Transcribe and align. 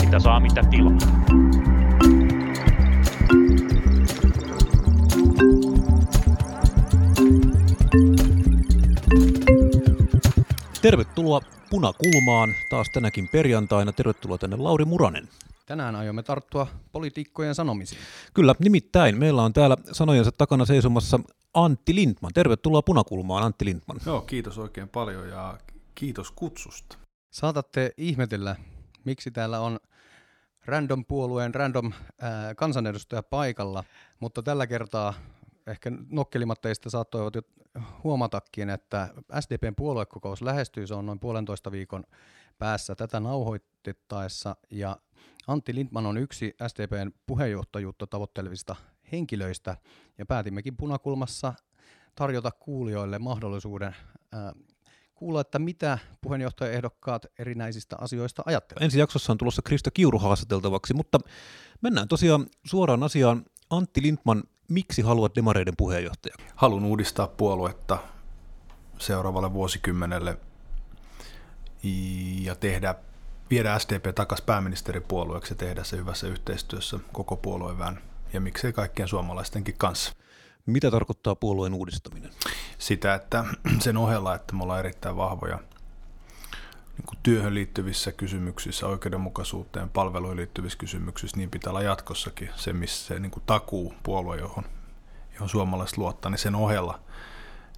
Mitä 0.00 0.18
saa, 0.18 0.40
mitä 0.40 0.62
tilaa. 0.70 0.98
Tervetuloa 10.82 11.40
Punakulmaan 11.70 12.54
taas 12.70 12.90
tänäkin 12.94 13.28
perjantaina. 13.28 13.92
Tervetuloa 13.92 14.38
tänne 14.38 14.56
Lauri 14.56 14.84
Muranen. 14.84 15.28
Tänään 15.70 15.96
aiomme 15.96 16.22
tarttua 16.22 16.66
poliitikkojen 16.92 17.54
sanomisiin. 17.54 18.00
Kyllä, 18.34 18.54
nimittäin 18.58 19.18
meillä 19.18 19.42
on 19.42 19.52
täällä 19.52 19.76
sanojensa 19.92 20.32
takana 20.32 20.66
seisomassa 20.66 21.20
Antti 21.54 21.94
Lindman. 21.94 22.32
Tervetuloa 22.34 22.82
Punakulmaan, 22.82 23.44
Antti 23.44 23.64
Lindman. 23.64 24.00
Joo, 24.06 24.20
kiitos 24.20 24.58
oikein 24.58 24.88
paljon 24.88 25.28
ja 25.28 25.58
kiitos 25.94 26.30
kutsusta. 26.30 26.98
Saatatte 27.30 27.92
ihmetellä, 27.96 28.56
miksi 29.04 29.30
täällä 29.30 29.60
on 29.60 29.80
random 30.64 31.04
puolueen 31.04 31.54
random 31.54 31.92
ää, 32.20 32.54
kansanedustaja 32.54 33.22
paikalla, 33.22 33.84
mutta 34.20 34.42
tällä 34.42 34.66
kertaa 34.66 35.14
ehkä 35.66 35.92
nokkelimatteista 36.10 36.90
saattoivat 36.90 37.34
jo 37.34 37.42
huomatakin, 38.04 38.70
että 38.70 39.08
SDPn 39.40 39.74
puoluekokous 39.76 40.42
lähestyy, 40.42 40.86
se 40.86 40.94
on 40.94 41.06
noin 41.06 41.20
puolentoista 41.20 41.72
viikon 41.72 42.04
päässä 42.58 42.94
tätä 42.94 43.20
nauhoitettaessa, 43.20 44.56
ja 44.70 44.96
Antti 45.46 45.74
Lindman 45.74 46.06
on 46.06 46.18
yksi 46.18 46.54
SDPn 46.66 47.12
puheenjohtajuutta 47.26 48.06
tavoittelevista 48.06 48.76
henkilöistä, 49.12 49.76
ja 50.18 50.26
päätimmekin 50.26 50.76
punakulmassa 50.76 51.54
tarjota 52.14 52.50
kuulijoille 52.50 53.18
mahdollisuuden 53.18 53.96
ää, 54.32 54.52
kuulla, 55.14 55.40
että 55.40 55.58
mitä 55.58 55.98
puheenjohtajaehdokkaat 56.20 57.26
erinäisistä 57.38 57.96
asioista 58.00 58.42
ajattelevat. 58.46 58.82
Ensi 58.82 58.98
jaksossa 58.98 59.32
on 59.32 59.38
tulossa 59.38 59.62
Krista 59.62 59.90
Kiuru 59.90 60.18
haastateltavaksi, 60.18 60.94
mutta 60.94 61.18
mennään 61.80 62.08
tosiaan 62.08 62.46
suoraan 62.66 63.02
asiaan. 63.02 63.44
Antti 63.70 64.02
Lindman, 64.02 64.42
miksi 64.70 65.02
haluat 65.02 65.36
demareiden 65.36 65.74
puheenjohtaja? 65.76 66.34
Haluan 66.54 66.84
uudistaa 66.84 67.26
puoluetta 67.26 67.98
seuraavalle 68.98 69.52
vuosikymmenelle 69.52 70.38
ja 72.42 72.54
tehdä, 72.54 72.94
viedä 73.50 73.78
SDP 73.78 74.14
takaisin 74.14 74.46
pääministeripuolueeksi 74.46 75.52
ja 75.52 75.56
tehdä 75.56 75.84
se 75.84 75.96
hyvässä 75.96 76.26
yhteistyössä 76.26 76.98
koko 77.12 77.36
puolueen 77.36 77.98
ja 78.32 78.40
miksei 78.40 78.72
kaikkien 78.72 79.08
suomalaistenkin 79.08 79.74
kanssa. 79.78 80.12
Mitä 80.66 80.90
tarkoittaa 80.90 81.34
puolueen 81.34 81.74
uudistaminen? 81.74 82.30
Sitä, 82.78 83.14
että 83.14 83.44
sen 83.78 83.96
ohella, 83.96 84.34
että 84.34 84.54
me 84.54 84.62
ollaan 84.62 84.80
erittäin 84.80 85.16
vahvoja 85.16 85.58
niin 87.06 87.20
työhön 87.22 87.54
liittyvissä 87.54 88.12
kysymyksissä, 88.12 88.86
oikeudenmukaisuuteen, 88.86 89.90
palveluihin 89.90 90.36
liittyvissä 90.36 90.78
kysymyksissä, 90.78 91.36
niin 91.36 91.50
pitää 91.50 91.70
olla 91.70 91.82
jatkossakin 91.82 92.50
se, 92.56 92.72
missä 92.72 93.06
se 93.06 93.20
niin 93.20 93.30
kuin 93.30 93.42
takuu 93.46 93.94
puolue, 94.02 94.36
johon, 94.36 94.64
johon 95.34 95.48
suomalaiset 95.48 95.98
luottaa, 95.98 96.30
niin 96.30 96.38
sen 96.38 96.54
ohella, 96.54 97.00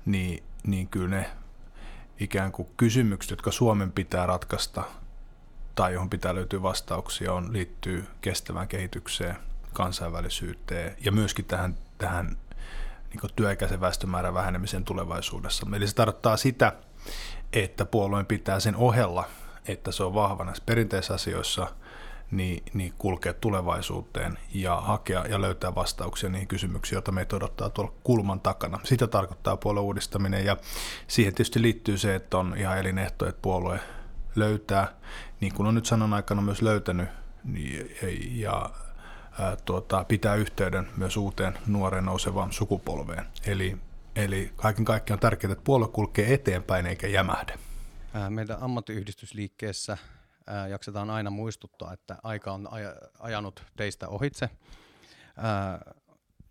niin, 0.05 0.43
niin 0.67 0.89
kyllä 0.89 1.09
ne 1.09 1.31
ikään 2.20 2.53
kuin 2.53 2.69
kysymykset, 2.77 3.31
jotka 3.31 3.50
Suomen 3.50 3.93
pitää 3.93 4.27
ratkaista 4.27 4.83
tai 5.75 5.93
johon 5.93 6.11
pitää 6.11 6.34
löytyä 6.34 6.62
vastauksia, 6.62 7.33
on, 7.33 7.53
liittyy 7.53 8.06
kestävään 8.20 8.69
kehitykseen, 8.69 9.37
kansainvälisyyteen 9.73 10.97
ja 11.05 11.12
myöskin 11.12 11.45
tähän, 11.45 11.75
tähän 11.98 12.37
niin 13.11 13.33
työikäisen 13.37 13.81
väestömäärän 13.81 14.34
vähenemisen 14.34 14.84
tulevaisuudessa. 14.84 15.67
Eli 15.77 15.89
se 15.89 15.95
tarkoittaa 15.95 16.37
sitä, 16.37 16.73
että 17.53 17.84
puolueen 17.84 18.27
pitää 18.27 18.61
sen 18.61 18.77
ohella, 18.77 19.25
että 19.69 19.92
se 19.92 20.03
on 20.05 20.14
vahva 20.14 20.45
näissä 20.45 20.62
perinteisissä 20.67 21.14
asioissa, 21.14 21.69
niin, 22.31 22.62
niin 22.75 22.94
kulkea 22.99 23.34
tulevaisuuteen 23.34 24.38
ja 24.54 24.81
hakea 24.81 25.27
ja 25.27 25.41
löytää 25.41 25.75
vastauksia 25.75 26.31
niihin 26.31 26.49
kysymyksiin, 26.49 26.97
joita 26.97 27.12
meitä 27.12 27.37
odottaa 27.37 27.71
tuolla 27.71 27.93
kulman 28.04 28.41
takana. 28.41 28.81
Sitä 28.84 29.06
tarkoittaa 29.06 29.56
puolueen 29.56 29.84
uudistaminen 29.84 30.44
ja 30.44 30.56
siihen 31.06 31.34
tietysti 31.34 31.62
liittyy 31.62 31.99
se, 31.99 32.15
että 32.15 32.38
on 32.38 32.54
ihan 32.56 32.78
elinehto, 32.78 33.28
että 33.28 33.43
puolue 33.43 33.81
löytää, 34.37 34.88
niin 35.41 35.54
kuin 35.54 35.66
on 35.66 35.75
nyt 35.75 35.87
sanan 35.87 36.15
aikana 36.15 36.43
myös 36.43 36.62
löytänyt, 36.62 37.09
niin, 37.44 37.97
ja 38.41 38.71
ää, 39.38 39.56
tuota, 39.65 40.04
pitää 40.09 40.34
yhteyden 40.34 40.88
myös 40.97 41.16
uuteen 41.16 41.59
nuoreen 41.66 42.04
nousevaan 42.04 42.53
sukupolveen. 42.53 43.27
Eli, 43.47 43.77
eli 44.17 44.53
kaiken 44.56 44.84
kaikkiaan 44.84 45.17
on 45.17 45.21
tärkeää, 45.21 45.53
että 45.53 45.65
puolue 45.65 45.89
kulkee 45.89 46.34
eteenpäin 46.34 46.87
eikä 46.87 47.06
jämähdä. 47.06 47.59
Meidän 48.28 48.62
ammattiyhdistysliikkeessä 48.62 49.99
jaksetaan 50.71 51.11
aina 51.11 51.31
muistuttaa, 51.31 51.93
että 51.93 52.17
aika 52.22 52.53
on 52.53 52.67
aj- 52.67 53.11
ajanut 53.19 53.65
teistä 53.77 54.09
ohitse. 54.09 54.51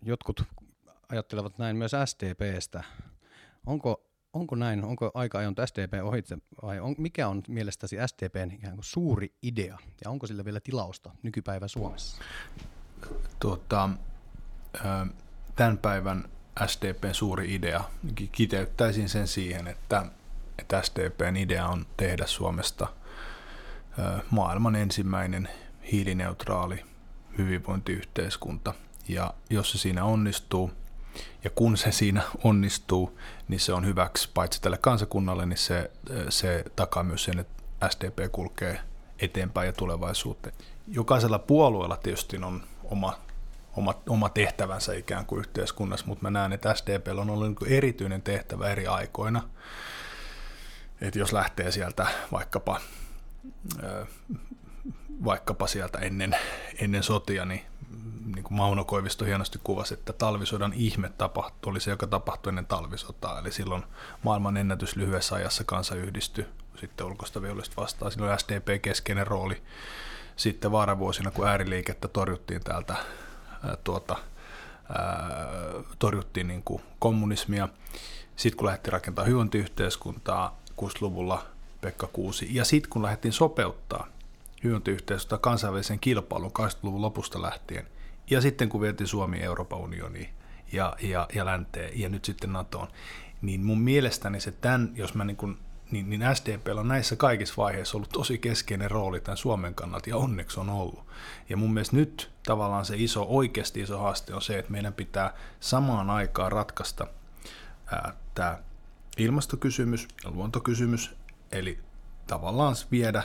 Jotkut 0.02 0.44
ajattelevat 1.08 1.58
näin 1.58 1.76
myös 1.76 1.92
SDPstä. 2.04 2.84
Onko, 3.66 4.06
onko 4.32 4.54
näin, 4.54 4.84
onko 4.84 5.10
aika 5.14 5.38
ajanut 5.38 5.58
SDP 5.64 5.92
ohitse 6.02 6.38
vai 6.62 6.80
on, 6.80 6.94
mikä 6.98 7.28
on 7.28 7.42
mielestäsi 7.48 7.96
SDPn 8.06 8.50
ikään 8.54 8.74
kuin 8.74 8.84
suuri 8.84 9.34
idea 9.42 9.78
ja 10.04 10.10
onko 10.10 10.26
sillä 10.26 10.44
vielä 10.44 10.60
tilausta 10.60 11.10
nykypäivä 11.22 11.68
Suomessa? 11.68 12.22
Tuota, 13.40 13.90
tämän 15.56 15.78
päivän 15.78 16.24
SDPn 16.66 17.14
suuri 17.14 17.54
idea, 17.54 17.84
kiteyttäisin 18.32 19.08
sen 19.08 19.28
siihen, 19.28 19.66
että, 19.66 20.06
että 20.58 20.82
SDPn 20.82 21.36
idea 21.36 21.66
on 21.66 21.86
tehdä 21.96 22.26
Suomesta 22.26 22.86
maailman 24.30 24.76
ensimmäinen 24.76 25.48
hiilineutraali 25.92 26.84
hyvinvointiyhteiskunta. 27.38 28.74
Ja 29.08 29.34
jos 29.50 29.72
se 29.72 29.78
siinä 29.78 30.04
onnistuu, 30.04 30.70
ja 31.44 31.50
kun 31.50 31.76
se 31.76 31.92
siinä 31.92 32.22
onnistuu, 32.44 33.18
niin 33.48 33.60
se 33.60 33.72
on 33.72 33.86
hyväksi 33.86 34.30
paitsi 34.34 34.62
tälle 34.62 34.78
kansakunnalle, 34.78 35.46
niin 35.46 35.58
se, 35.58 35.90
se 36.28 36.64
takaa 36.76 37.02
myös 37.02 37.24
sen, 37.24 37.38
että 37.38 37.62
SDP 37.88 38.32
kulkee 38.32 38.80
eteenpäin 39.18 39.66
ja 39.66 39.72
tulevaisuuteen. 39.72 40.54
Jokaisella 40.88 41.38
puolueella 41.38 41.96
tietysti 41.96 42.36
on 42.36 42.62
oma, 42.84 43.18
oma, 43.76 43.94
oma 44.08 44.28
tehtävänsä 44.28 44.94
ikään 44.94 45.26
kuin 45.26 45.40
yhteiskunnassa, 45.40 46.06
mutta 46.06 46.22
mä 46.22 46.30
näen, 46.30 46.52
että 46.52 46.74
SDP 46.74 47.06
on 47.18 47.30
ollut 47.30 47.48
niin 47.48 47.72
erityinen 47.72 48.22
tehtävä 48.22 48.68
eri 48.68 48.86
aikoina. 48.86 49.48
Että 51.00 51.18
jos 51.18 51.32
lähtee 51.32 51.70
sieltä 51.70 52.06
vaikkapa, 52.32 52.80
vaikkapa 55.24 55.66
sieltä 55.66 55.98
ennen, 55.98 56.36
ennen 56.78 57.02
sotia, 57.02 57.44
niin, 57.44 57.62
niin 58.34 58.44
kuin 58.44 58.56
Mauno 58.56 58.84
Koivisto 58.84 59.24
hienosti 59.24 59.58
kuvasi, 59.64 59.94
että 59.94 60.12
talvisodan 60.12 60.72
ihme 60.72 61.10
tapahtui, 61.18 61.70
oli 61.70 61.80
se, 61.80 61.90
joka 61.90 62.06
tapahtui 62.06 62.50
ennen 62.50 62.66
talvisotaa. 62.66 63.38
Eli 63.38 63.52
silloin 63.52 63.82
maailman 64.22 64.56
ennätys 64.56 64.96
lyhyessä 64.96 65.34
ajassa 65.34 65.64
kansa 65.64 65.94
yhdistyi 65.94 66.46
sitten 66.76 67.06
ulkoista 67.06 67.42
vihollista 67.42 67.82
vastaan. 67.82 68.12
Silloin 68.12 68.38
SDP 68.38 68.82
keskeinen 68.82 69.26
rooli 69.26 69.62
sitten 70.36 70.72
vaaravuosina, 70.72 71.30
kun 71.30 71.48
ääriliikettä 71.48 72.08
torjuttiin 72.08 72.64
täältä, 72.64 72.92
ää, 72.92 73.04
tuota, 73.84 74.16
torjuttiin 75.98 76.48
niin 76.48 76.62
kuin 76.62 76.82
kommunismia. 76.98 77.68
Sitten 78.36 78.56
kun 78.56 78.66
lähdettiin 78.66 78.92
rakentamaan 78.92 79.26
hyvinvointiyhteiskuntaa 79.26 80.60
60-luvulla 80.70 81.46
Pekka 81.80 82.06
Kuusi, 82.06 82.48
ja 82.50 82.64
sitten 82.64 82.90
kun 82.90 83.02
lähdettiin 83.02 83.32
sopeuttaa 83.32 84.06
hyvinvointiyhteiskuntaa 84.64 85.38
kansainvälisen 85.38 85.98
kilpailun 85.98 86.52
80-luvun 86.58 87.02
lopusta 87.02 87.42
lähtien, 87.42 87.86
ja 88.30 88.40
sitten 88.40 88.68
kun 88.68 88.80
vietiin 88.80 89.08
Suomi 89.08 89.40
Euroopan 89.40 89.78
unioniin 89.78 90.28
ja, 90.72 90.96
ja, 91.02 91.28
ja 91.34 91.44
länteen 91.44 92.00
ja 92.00 92.08
nyt 92.08 92.24
sitten 92.24 92.52
NATOon, 92.52 92.88
niin 93.42 93.64
mun 93.64 93.80
mielestäni 93.80 94.40
se 94.40 94.52
tämän, 94.52 94.92
jos 94.94 95.14
mä 95.14 95.24
niin 95.24 95.36
kuin 95.36 95.58
niin, 95.92 96.10
niin 96.10 96.22
SDP 96.34 96.66
on 96.76 96.88
näissä 96.88 97.16
kaikissa 97.16 97.54
vaiheissa 97.56 97.98
ollut 97.98 98.08
tosi 98.08 98.38
keskeinen 98.38 98.90
rooli 98.90 99.20
tämän 99.20 99.36
Suomen 99.36 99.74
kannalta, 99.74 100.10
ja 100.10 100.16
onneksi 100.16 100.60
on 100.60 100.70
ollut. 100.70 101.06
Ja 101.48 101.56
mun 101.56 101.74
mielestä 101.74 101.96
nyt 101.96 102.30
tavallaan 102.46 102.84
se 102.84 102.94
iso, 102.96 103.26
oikeasti 103.28 103.80
iso 103.80 103.98
haaste 103.98 104.34
on 104.34 104.42
se, 104.42 104.58
että 104.58 104.72
meidän 104.72 104.92
pitää 104.92 105.34
samaan 105.60 106.10
aikaan 106.10 106.52
ratkaista 106.52 107.06
tämä 108.34 108.58
ilmastokysymys 109.18 110.08
ja 110.24 110.30
luontokysymys, 110.30 111.14
eli 111.52 111.78
tavallaan 112.26 112.76
viedä 112.90 113.22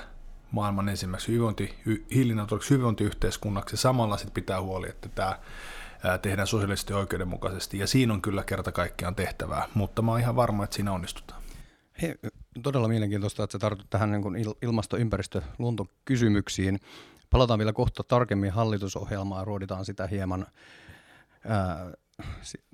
maailman 0.51 0.89
ensimmäiseksi 0.89 1.31
hyvinvointi, 1.31 1.75
hiilineutraaliksi 2.13 2.69
hyvinvointiyhteiskunnaksi, 2.69 3.73
ja 3.73 3.77
samalla 3.77 4.17
sitten 4.17 4.33
pitää 4.33 4.61
huoli, 4.61 4.89
että 4.89 5.09
tämä 5.09 5.39
tehdään 6.21 6.47
sosiaalisesti 6.47 6.93
oikeudenmukaisesti, 6.93 7.77
ja 7.77 7.87
siinä 7.87 8.13
on 8.13 8.21
kyllä 8.21 8.43
kerta 8.43 8.71
kaikkiaan 8.71 9.15
tehtävää, 9.15 9.67
mutta 9.73 10.01
mä 10.01 10.11
oon 10.11 10.19
ihan 10.19 10.35
varma, 10.35 10.63
että 10.63 10.75
siinä 10.75 10.91
onnistutaan. 10.91 11.41
He, 12.01 12.15
todella 12.63 12.87
mielenkiintoista, 12.87 13.43
että 13.43 13.51
sä 13.51 13.59
tartut 13.59 13.89
tähän 13.89 14.11
niin 14.11 14.55
ilmasto-, 14.61 14.97
ympäristö-, 14.97 15.41
luontokysymyksiin. 15.57 16.79
Palataan 17.29 17.59
vielä 17.59 17.73
kohta 17.73 18.03
tarkemmin 18.03 18.51
hallitusohjelmaan, 18.51 19.47
ruoditaan 19.47 19.85
sitä 19.85 20.07
hieman. 20.07 20.47
Ää, 21.47 21.91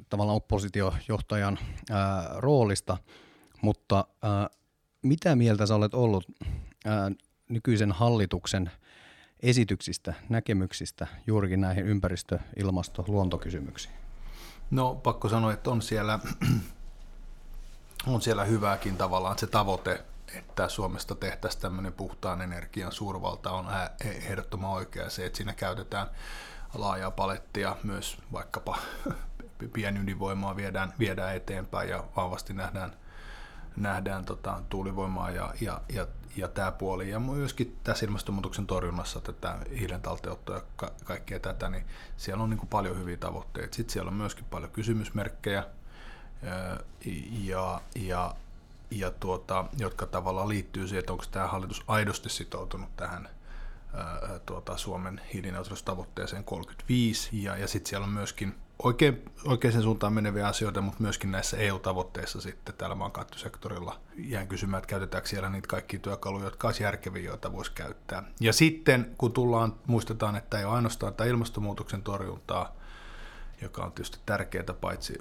tavallaan 0.09 0.35
oppositiojohtajan 0.35 1.59
ää, 1.89 2.29
roolista, 2.37 2.97
mutta 3.61 4.05
ää, 4.21 4.49
mitä 5.01 5.35
mieltä 5.35 5.65
sä 5.65 5.75
olet 5.75 5.93
ollut 5.93 6.25
ää, 6.85 7.11
nykyisen 7.49 7.91
hallituksen 7.91 8.71
esityksistä, 9.39 10.13
näkemyksistä 10.29 11.07
juurikin 11.27 11.61
näihin 11.61 11.85
ympäristö-, 11.85 12.39
ilmasto-, 12.55 13.05
luontokysymyksiin? 13.07 13.95
No 14.71 14.95
pakko 14.95 15.29
sanoa, 15.29 15.53
että 15.53 15.69
on 15.69 15.81
siellä, 15.81 16.19
on 18.07 18.21
siellä 18.21 18.43
hyvääkin 18.43 18.97
tavallaan 18.97 19.37
se 19.37 19.47
tavoite, 19.47 20.05
että 20.35 20.69
Suomesta 20.69 21.15
tehtäisiin 21.15 21.61
tämmöinen 21.61 21.93
puhtaan 21.93 22.41
energian 22.41 22.91
suurvalta 22.91 23.51
on 23.51 23.65
ehdottoman 23.99 24.71
oikea 24.71 25.09
se, 25.09 25.25
että 25.25 25.37
siinä 25.37 25.53
käytetään 25.53 26.07
laajaa 26.73 27.11
palettia, 27.11 27.75
myös 27.83 28.17
vaikkapa 28.31 28.77
pienydinvoimaa 29.73 30.55
viedään, 30.55 30.93
viedään 30.99 31.35
eteenpäin 31.35 31.89
ja 31.89 32.03
vahvasti 32.15 32.53
nähdään, 32.53 32.93
nähdään 33.75 34.25
tota, 34.25 34.61
tuulivoimaa 34.69 35.31
ja, 35.31 35.53
ja, 35.61 35.81
ja, 35.89 36.07
ja 36.35 36.47
tämä 36.47 36.71
puoli. 36.71 37.09
Ja 37.09 37.19
myöskin 37.19 37.77
tässä 37.83 38.05
ilmastonmuutoksen 38.05 38.67
torjunnassa 38.67 39.21
tätä 39.21 39.57
hiilen 39.79 40.01
talteottoa 40.01 40.55
ja 40.55 40.61
ka- 40.75 40.91
kaikkea 41.03 41.39
tätä, 41.39 41.69
niin 41.69 41.85
siellä 42.17 42.43
on 42.43 42.49
niin 42.49 42.57
kuin 42.57 42.69
paljon 42.69 42.99
hyviä 42.99 43.17
tavoitteita. 43.17 43.75
Sitten 43.75 43.93
siellä 43.93 44.09
on 44.09 44.17
myöskin 44.17 44.45
paljon 44.45 44.71
kysymysmerkkejä, 44.71 45.63
ja, 47.43 47.81
ja, 47.95 48.35
ja 48.91 49.11
tuota, 49.11 49.65
jotka 49.77 50.05
tavallaan 50.05 50.49
liittyy 50.49 50.87
siihen, 50.87 50.99
että 50.99 51.13
onko 51.13 51.25
tämä 51.31 51.47
hallitus 51.47 51.83
aidosti 51.87 52.29
sitoutunut 52.29 52.95
tähän 52.97 53.29
tuota, 54.45 54.77
Suomen 54.77 55.21
hiilineutraalistavoitteeseen 55.33 56.43
35, 56.43 57.43
ja, 57.43 57.57
ja 57.57 57.67
sitten 57.67 57.89
siellä 57.89 58.05
on 58.05 58.13
myöskin 58.13 58.55
oikein, 58.83 59.25
oikeaan 59.45 59.83
suuntaan 59.83 60.13
meneviä 60.13 60.47
asioita, 60.47 60.81
mutta 60.81 61.03
myöskin 61.03 61.31
näissä 61.31 61.57
EU-tavoitteissa 61.57 62.41
sitten 62.41 62.75
täällä 62.75 62.95
maankäyttösektorilla 62.95 63.99
jään 64.15 64.47
kysymään, 64.47 64.79
että 64.79 64.89
käytetäänkö 64.89 65.29
siellä 65.29 65.49
niitä 65.49 65.67
kaikkia 65.67 65.99
työkaluja, 65.99 66.45
jotka 66.45 66.67
olisi 66.67 66.83
järkeviä, 66.83 67.23
joita 67.23 67.53
voisi 67.53 67.71
käyttää. 67.71 68.23
Ja 68.39 68.53
sitten 68.53 69.15
kun 69.17 69.33
tullaan, 69.33 69.75
muistetaan, 69.87 70.35
että 70.35 70.59
ei 70.59 70.65
ole 70.65 70.75
ainoastaan 70.75 71.13
tämä 71.13 71.29
ilmastonmuutoksen 71.29 72.03
torjuntaa, 72.03 72.75
joka 73.63 73.83
on 73.83 73.91
tietysti 73.91 74.19
tärkeää 74.25 74.73
paitsi 74.81 75.17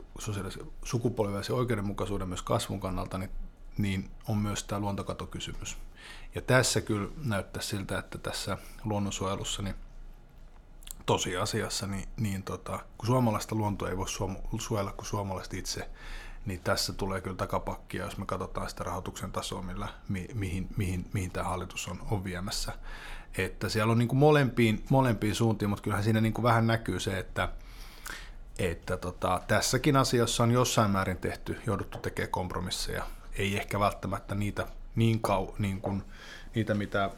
sukupolvivälisen 0.84 1.56
oikeudenmukaisuuden 1.56 2.28
myös 2.28 2.42
kasvun 2.42 2.80
kannalta, 2.80 3.18
niin, 3.18 3.30
niin 3.78 4.10
on 4.28 4.38
myös 4.38 4.64
tämä 4.64 4.80
luontokatokysymys. 4.80 5.78
Ja 6.34 6.42
tässä 6.42 6.80
kyllä 6.80 7.08
näyttää 7.24 7.62
siltä, 7.62 7.98
että 7.98 8.18
tässä 8.18 8.58
luonnonsuojelussa 8.84 9.62
niin 9.62 9.74
tosiasiassa, 11.06 11.86
niin, 11.86 12.08
niin 12.16 12.42
tota, 12.42 12.78
kun 12.98 13.06
suomalaista 13.06 13.54
luontoa 13.54 13.88
ei 13.88 13.96
voi 13.96 14.06
suojella 14.58 14.92
kuin 14.92 15.06
suomalaiset 15.06 15.54
itse, 15.54 15.90
niin 16.46 16.60
tässä 16.60 16.92
tulee 16.92 17.20
kyllä 17.20 17.36
takapakkia, 17.36 18.04
jos 18.04 18.18
me 18.18 18.26
katsotaan 18.26 18.70
sitä 18.70 18.84
rahoituksen 18.84 19.32
tasoa, 19.32 19.62
millä, 19.62 19.88
mi, 20.08 20.28
mihin, 20.34 20.68
mihin, 20.76 21.10
mihin 21.12 21.30
tämä 21.30 21.48
hallitus 21.48 21.88
on, 21.88 22.02
on 22.10 22.24
viemässä. 22.24 22.72
Että 23.38 23.68
siellä 23.68 23.90
on 23.92 23.98
niin 23.98 24.08
kuin 24.08 24.18
molempiin, 24.18 24.84
molempiin 24.90 25.34
suuntiin, 25.34 25.68
mutta 25.68 25.82
kyllähän 25.82 26.04
siinä 26.04 26.20
niin 26.20 26.32
kuin 26.32 26.42
vähän 26.42 26.66
näkyy 26.66 27.00
se, 27.00 27.18
että, 27.18 27.48
että 28.58 28.96
tota, 28.96 29.40
tässäkin 29.48 29.96
asiassa 29.96 30.42
on 30.42 30.50
jossain 30.50 30.90
määrin 30.90 31.16
tehty, 31.16 31.58
jouduttu 31.66 31.98
tekemään 31.98 32.30
kompromisseja. 32.30 33.06
Ei 33.38 33.56
ehkä 33.56 33.80
välttämättä 33.80 34.34
niitä 34.34 34.66
niin 34.96 35.20
kau, 35.20 35.48
niin 35.58 35.80
kuin, 35.80 36.02
niitä, 36.54 36.74
mitä 36.74 37.10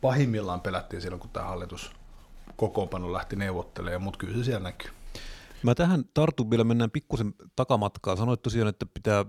pahimmillaan 0.00 0.60
pelättiin 0.60 1.02
silloin, 1.02 1.20
kun 1.20 1.30
tämä 1.30 1.46
hallitus 1.46 1.90
kokoonpano 2.56 3.12
lähti 3.12 3.36
neuvottelemaan, 3.36 4.02
mutta 4.02 4.18
kyllä 4.18 4.38
se 4.38 4.44
siellä 4.44 4.68
näkyy. 4.68 4.90
Mä 5.62 5.74
tähän 5.74 6.04
tartun 6.14 6.50
vielä, 6.50 6.64
mennään 6.64 6.90
pikkusen 6.90 7.34
takamatkaa. 7.56 8.16
Sanoit 8.16 8.42
tosiaan, 8.42 8.68
että 8.68 8.86
pitää, 8.94 9.24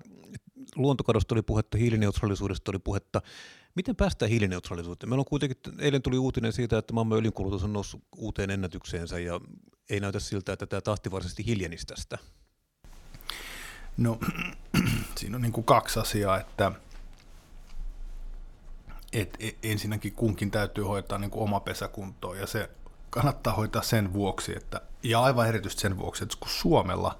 luontokadosta 0.77 1.35
oli 1.35 1.41
puhetta, 1.41 1.77
hiilineutraalisuudesta 1.77 2.71
oli 2.71 2.79
puhetta. 2.79 3.21
Miten 3.75 3.95
päästään 3.95 4.31
hiilineutraalisuuteen? 4.31 5.09
Meillä 5.09 5.21
on 5.21 5.25
kuitenkin, 5.25 5.57
eilen 5.79 6.01
tuli 6.01 6.17
uutinen 6.17 6.53
siitä, 6.53 6.77
että 6.77 6.93
maailman 6.93 7.17
öljynkulutus 7.17 7.63
on 7.63 7.73
noussut 7.73 8.03
uuteen 8.17 8.49
ennätykseensä 8.49 9.19
ja 9.19 9.41
ei 9.89 9.99
näytä 9.99 10.19
siltä, 10.19 10.53
että 10.53 10.65
tämä 10.65 10.81
tahti 10.81 11.11
varsinaisesti 11.11 11.45
hiljenisi 11.45 11.85
tästä. 11.85 12.17
No, 13.97 14.19
siinä 15.17 15.35
on 15.35 15.41
niin 15.41 15.51
kuin 15.51 15.63
kaksi 15.63 15.99
asiaa, 15.99 16.39
että 16.39 16.71
et, 19.13 19.37
et, 19.39 19.57
ensinnäkin 19.63 20.13
kunkin 20.13 20.51
täytyy 20.51 20.83
hoitaa 20.83 21.17
niin 21.17 21.31
kuin 21.31 21.43
oma 21.43 21.59
pesäkuntoon 21.59 22.37
ja 22.37 22.47
se 22.47 22.69
kannattaa 23.09 23.53
hoitaa 23.53 23.81
sen 23.81 24.13
vuoksi, 24.13 24.57
että, 24.57 24.81
ja 25.03 25.21
aivan 25.21 25.47
erityisesti 25.47 25.81
sen 25.81 25.97
vuoksi, 25.97 26.23
että 26.23 26.37
kun 26.39 26.49
Suomella 26.49 27.19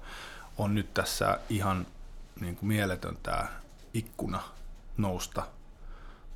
on 0.58 0.74
nyt 0.74 0.94
tässä 0.94 1.40
ihan 1.48 1.86
niin 2.40 2.56
kuin 2.56 2.68
mieletön 2.68 3.18
tämä 3.22 3.48
ikkuna 3.94 4.40
nousta 4.96 5.46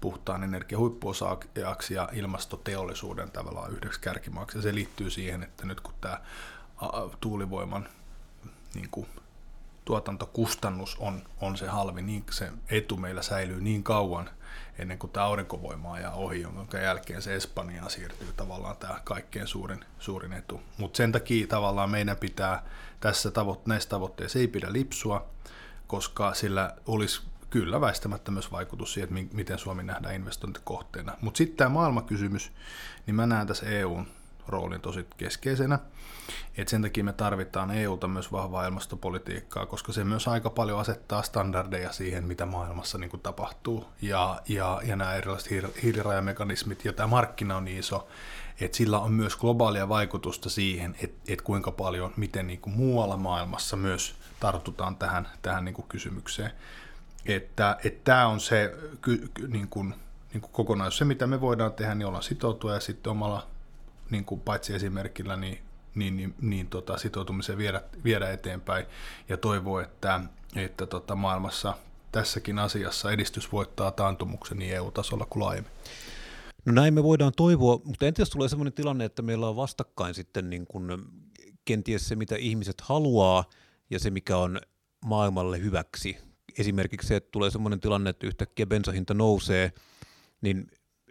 puhtaan 0.01 0.43
energian 0.43 0.81
huippuosaajaksi 0.81 1.95
ja 1.95 2.09
ilmastoteollisuuden 2.13 3.31
tavallaan 3.31 3.73
yhdeksi 3.73 4.01
kärkimaaksi. 4.01 4.59
Ja 4.59 4.63
se 4.63 4.75
liittyy 4.75 5.11
siihen, 5.11 5.43
että 5.43 5.67
nyt 5.67 5.81
kun 5.81 5.95
tämä 6.01 6.21
tuulivoiman 7.21 7.89
niin 8.75 8.89
kuin 8.91 9.07
tuotantokustannus 9.85 10.97
on, 10.99 11.23
on 11.41 11.57
se 11.57 11.67
halvi, 11.67 12.03
niin 12.03 12.25
se 12.31 12.51
etu 12.69 12.97
meillä 12.97 13.23
säilyy 13.23 13.61
niin 13.61 13.83
kauan 13.83 14.31
ennen 14.79 14.99
kuin 14.99 15.11
tämä 15.11 15.27
aurinkovoima 15.27 15.99
ja 15.99 16.11
ohi, 16.11 16.41
jonka 16.41 16.79
jälkeen 16.79 17.23
se 17.23 17.35
Espanjaan 17.35 17.91
siirtyy 17.91 18.33
tavallaan 18.37 18.77
tämä 18.77 19.01
kaikkein 19.05 19.47
suurin, 19.47 19.85
suurin 19.99 20.33
etu. 20.33 20.61
Mutta 20.79 20.97
sen 20.97 21.13
takia 21.13 21.47
tavallaan 21.47 21.91
meidän 21.91 22.17
pitää 22.17 22.63
tässä 23.01 23.29
tavo- 23.29 23.63
näissä 23.67 23.89
tavoitteissa 23.89 24.39
ei 24.39 24.49
pidä 24.49 24.73
lipsua, 24.73 25.27
koska 25.93 26.35
sillä 26.35 26.75
olisi 26.87 27.23
kyllä 27.51 27.81
väistämättä 27.81 28.31
myös 28.31 28.53
vaikutus 28.53 28.93
siihen, 28.93 29.19
että 29.19 29.37
miten 29.37 29.59
Suomi 29.59 29.83
nähdään 29.83 30.15
investointikohteena. 30.15 31.17
Mutta 31.21 31.39
sitten 31.39 31.57
tämä 31.57 31.69
maailmakysymys, 31.69 32.53
niin 33.07 33.15
mä 33.15 33.27
näen 33.27 33.47
tässä 33.47 33.67
EUn 33.67 34.07
roolin 34.49 34.81
tosi 34.81 35.07
keskeisenä. 35.17 35.79
Et 36.57 36.69
sen 36.69 36.83
takia 36.83 37.05
me 37.05 37.13
tarvitaan 37.13 37.71
EUlta 37.71 38.09
myös 38.09 38.33
vahvaa 38.33 38.67
ilmastopolitiikkaa, 38.67 39.67
koska 39.67 39.93
se 39.93 40.05
myös 40.05 40.29
aika 40.29 40.51
paljon 40.51 40.81
asettaa 40.81 41.23
standardeja 41.23 41.93
siihen, 41.93 42.25
mitä 42.25 42.47
maailmassa 42.47 42.99
niin 42.99 43.11
kuin 43.11 43.21
tapahtuu. 43.21 43.85
Ja, 44.03 44.41
ja, 44.49 44.81
ja 44.85 44.97
nämä 44.97 45.15
erilaiset 45.15 45.83
hiilirajamekanismit 45.83 46.85
ja 46.85 46.93
tämä 46.93 47.07
markkina 47.07 47.57
on 47.57 47.65
niin 47.65 47.79
iso, 47.79 48.09
että 48.61 48.77
sillä 48.77 48.99
on 48.99 49.13
myös 49.13 49.37
globaalia 49.37 49.89
vaikutusta 49.89 50.51
siihen, 50.51 50.97
että, 51.03 51.33
että 51.33 51.45
kuinka 51.45 51.73
paljon, 51.73 52.13
miten 52.17 52.47
niin 52.47 52.61
kuin 52.61 52.77
muualla 52.77 53.17
maailmassa 53.17 53.77
myös 53.77 54.22
tartutaan 54.43 54.97
tähän, 54.97 55.29
tähän 55.43 55.65
niin 55.65 55.75
kuin 55.75 55.89
kysymykseen. 55.89 56.51
Että, 57.27 57.77
että 57.85 58.01
tämä 58.05 58.27
on 58.27 58.41
se 58.41 58.75
niin 59.49 59.69
kuin, 59.69 59.95
niin 60.33 60.41
kuin 60.41 60.53
kokonaisuus. 60.53 60.99
Se, 60.99 61.05
mitä 61.05 61.27
me 61.27 61.41
voidaan 61.41 61.73
tehdä, 61.73 61.95
niin 61.95 62.07
ollaan 62.07 62.23
sitoutua 62.23 62.75
ja 62.75 62.81
sitten 62.81 63.11
omalla 63.11 63.47
niin 64.11 64.25
kuin 64.25 64.41
paitsi 64.41 64.75
esimerkillä, 64.75 65.37
niin, 65.37 65.59
niin, 65.95 66.17
niin, 66.17 66.35
niin 66.41 66.67
tota, 66.67 66.99
sitoutumisen 66.99 67.59
viedä, 67.59 67.83
viedä 68.05 68.31
eteenpäin 68.31 68.87
ja 69.29 69.37
toivoo, 69.37 69.81
että, 69.81 70.21
että 70.57 70.87
tota, 70.87 71.15
maailmassa 71.15 71.75
tässäkin 72.13 72.59
asiassa 72.59 73.13
edistys 73.13 73.53
voittaa 73.53 73.91
taantumuksen 73.91 74.59
niin 74.59 74.75
EU-tasolla 74.75 75.27
kuin 75.31 75.43
laajemmin. 75.43 75.73
No 76.65 76.73
näin 76.73 76.95
me 76.95 77.03
voidaan 77.03 77.33
toivoa, 77.37 77.81
mutta 77.85 78.07
entä 78.07 78.23
jos 78.23 78.31
tulee 78.31 78.49
sellainen 78.49 78.73
tilanne, 78.73 79.05
että 79.05 79.23
meillä 79.23 79.49
on 79.49 79.57
vastakkain 79.57 80.15
sitten 80.15 80.51
niin 80.51 80.67
kuin 80.67 81.05
kenties 81.65 82.09
se, 82.09 82.17
mitä 82.17 82.37
ihmiset 82.37 82.81
haluaa 82.81 83.45
ja 83.93 83.99
se, 83.99 84.11
mikä 84.11 84.37
on 84.37 84.61
maailmalle 85.05 85.61
hyväksi. 85.61 86.19
Esimerkiksi 86.59 87.09
se, 87.09 87.17
että 87.17 87.31
tulee 87.31 87.51
sellainen 87.51 87.81
tilanne, 87.81 88.11
että 88.11 88.27
yhtäkkiä 88.27 88.67
bensahinta 88.67 89.15
nousee, 89.15 89.73
niin 90.41 90.67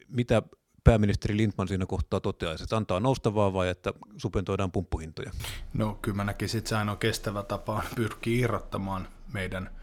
mitä 0.07 0.41
pääministeri 0.83 1.37
Lindman 1.37 1.67
siinä 1.67 1.85
kohtaa 1.85 2.19
toteaisi, 2.19 2.63
että 2.63 2.77
antaa 2.77 2.99
nousta 2.99 3.35
vaan 3.35 3.53
vai 3.53 3.69
että 3.69 3.93
supentoidaan 4.17 4.71
pumppuhintoja? 4.71 5.31
No 5.73 5.99
kyllä 6.01 6.15
mä 6.15 6.23
näkisin, 6.23 6.57
että 6.57 6.69
se 6.69 6.75
ainoa 6.75 6.95
kestävä 6.95 7.43
tapa 7.43 7.83
pyrkii 7.95 8.39
irrottamaan 8.39 9.07
meidän 9.33 9.80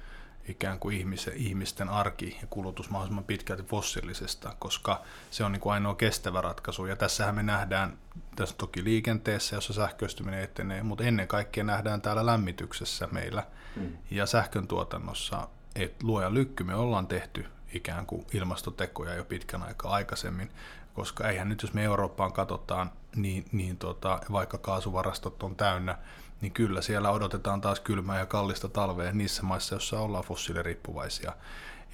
ikään 0.48 0.78
kuin 0.78 0.96
ihmisen, 0.96 1.34
ihmisten 1.36 1.88
arki 1.88 2.38
ja 2.40 2.46
kulutus 2.50 2.90
mahdollisimman 2.90 3.24
pitkälti 3.24 3.62
fossiilisesta, 3.62 4.54
koska 4.58 5.02
se 5.30 5.44
on 5.44 5.52
niin 5.52 5.60
kuin 5.60 5.72
ainoa 5.72 5.94
kestävä 5.94 6.40
ratkaisu. 6.40 6.86
Ja 6.86 6.96
tässähän 6.96 7.34
me 7.34 7.42
nähdään, 7.42 7.98
tässä 8.36 8.54
toki 8.58 8.84
liikenteessä, 8.84 9.56
jossa 9.56 9.72
sähköistyminen 9.72 10.42
etenee, 10.42 10.82
mutta 10.82 11.04
ennen 11.04 11.28
kaikkea 11.28 11.64
nähdään 11.64 12.00
täällä 12.00 12.26
lämmityksessä 12.26 13.08
meillä 13.12 13.46
mm. 13.76 13.96
ja 14.10 14.26
sähkön 14.26 14.68
tuotannossa, 14.68 15.48
että 15.74 16.06
luojan 16.06 16.34
lykky 16.34 16.64
me 16.64 16.74
ollaan 16.74 17.06
tehty 17.06 17.46
ikään 17.72 18.06
kuin 18.06 18.26
ilmastotekoja 18.32 19.14
jo 19.14 19.24
pitkän 19.24 19.62
aikaa 19.62 19.92
aikaisemmin, 19.92 20.50
koska 20.94 21.28
eihän 21.28 21.48
nyt 21.48 21.62
jos 21.62 21.74
me 21.74 21.84
Eurooppaan 21.84 22.32
katsotaan, 22.32 22.90
niin, 23.16 23.44
niin 23.52 23.76
tota, 23.76 24.20
vaikka 24.32 24.58
kaasuvarastot 24.58 25.42
on 25.42 25.56
täynnä, 25.56 25.98
niin 26.40 26.52
kyllä 26.52 26.82
siellä 26.82 27.10
odotetaan 27.10 27.60
taas 27.60 27.80
kylmää 27.80 28.18
ja 28.18 28.26
kallista 28.26 28.68
talvea 28.68 29.12
niissä 29.12 29.42
maissa, 29.42 29.74
joissa 29.74 30.00
ollaan 30.00 30.24
fossiiliriippuvaisia. 30.24 31.32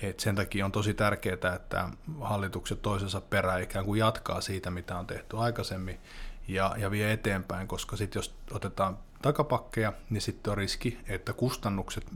Et 0.03 0.21
sen 0.21 0.35
takia 0.35 0.65
on 0.65 0.73
tosi 0.73 0.95
tärkeää, 0.95 1.55
että 1.57 1.89
hallitukset 2.21 2.83
toisensa 2.83 3.21
perään 3.21 3.63
ikään 3.63 3.85
kuin 3.85 3.99
jatkaa 3.99 4.41
siitä, 4.41 4.71
mitä 4.71 4.99
on 4.99 5.07
tehty 5.07 5.37
aikaisemmin 5.39 6.01
ja, 6.49 6.75
ja 6.79 6.91
vie 6.91 7.13
eteenpäin, 7.13 7.69
koska 7.69 7.97
sitten 7.97 8.19
jos 8.19 8.35
otetaan 8.51 8.99
takapakkeja, 9.23 9.93
niin 10.11 10.21
sitten 10.21 10.51
on 10.51 10.57
riski, 10.57 10.99
että 11.09 11.33
kustannukset 11.33 12.13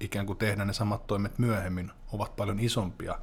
ikään 0.00 0.26
kuin 0.26 0.38
tehdä 0.38 0.64
ne 0.64 0.72
samat 0.72 1.06
toimet 1.06 1.38
myöhemmin 1.38 1.90
ovat 2.12 2.36
paljon 2.36 2.60
isompia. 2.60 3.18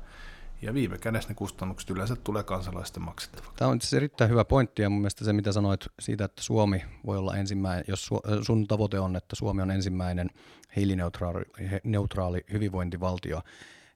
Ja 0.62 0.74
viime 0.74 0.97
kädessä 0.97 1.29
ne 1.29 1.35
kustannukset 1.35 1.89
yleensä 1.89 2.15
tulee 2.15 2.43
kansalaisten 2.43 3.03
maksettavaksi. 3.03 3.55
Tämä 3.55 3.71
on 3.71 3.81
siis 3.81 3.93
erittäin 3.93 4.29
hyvä 4.29 4.45
pointti 4.45 4.81
ja 4.81 4.89
mun 4.89 5.00
mielestä 5.00 5.25
se, 5.25 5.33
mitä 5.33 5.51
sanoit 5.51 5.88
siitä, 6.00 6.25
että 6.25 6.41
Suomi 6.43 6.85
voi 7.05 7.17
olla 7.17 7.35
ensimmäinen, 7.35 7.85
jos 7.88 8.09
sun 8.41 8.67
tavoite 8.67 9.00
on, 9.00 9.15
että 9.15 9.35
Suomi 9.35 9.62
on 9.62 9.71
ensimmäinen 9.71 10.29
hiilineutraali 10.75 11.45
neutraali 11.83 12.45
hyvinvointivaltio, 12.51 13.41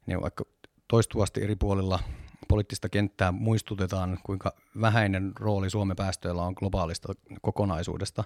niin 0.05 0.21
vaikka 0.21 0.45
toistuvasti 0.87 1.43
eri 1.43 1.55
puolilla 1.55 1.99
poliittista 2.47 2.89
kenttää 2.89 3.31
muistutetaan, 3.31 4.19
kuinka 4.23 4.53
vähäinen 4.81 5.31
rooli 5.39 5.69
Suomen 5.69 5.95
päästöillä 5.95 6.43
on 6.43 6.53
globaalista 6.57 7.13
kokonaisuudesta. 7.41 8.23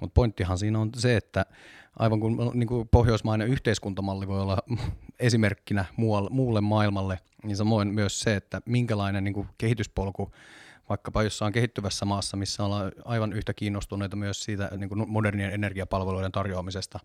Mutta 0.00 0.14
pointtihan 0.14 0.58
siinä 0.58 0.78
on 0.78 0.90
se, 0.96 1.16
että 1.16 1.46
aivan 1.98 2.20
kuin, 2.20 2.36
niin 2.54 2.66
kuin 2.66 2.88
pohjoismainen 2.88 3.48
yhteiskuntamalli 3.48 4.28
voi 4.28 4.40
olla 4.40 4.58
esimerkkinä 5.20 5.84
muulle 6.30 6.60
maailmalle, 6.60 7.18
niin 7.44 7.56
samoin 7.56 7.88
myös 7.88 8.20
se, 8.20 8.36
että 8.36 8.60
minkälainen 8.66 9.24
niin 9.24 9.34
kuin 9.34 9.48
kehityspolku 9.58 10.32
vaikkapa 10.88 11.22
jossain 11.22 11.52
kehittyvässä 11.52 12.04
maassa, 12.04 12.36
missä 12.36 12.64
ollaan 12.64 12.92
aivan 13.04 13.32
yhtä 13.32 13.54
kiinnostuneita 13.54 14.16
myös 14.16 14.44
siitä 14.44 14.70
niin 14.76 14.88
kuin 14.88 15.10
modernien 15.10 15.52
energiapalveluiden 15.52 16.32
tarjoamisesta, 16.32 17.00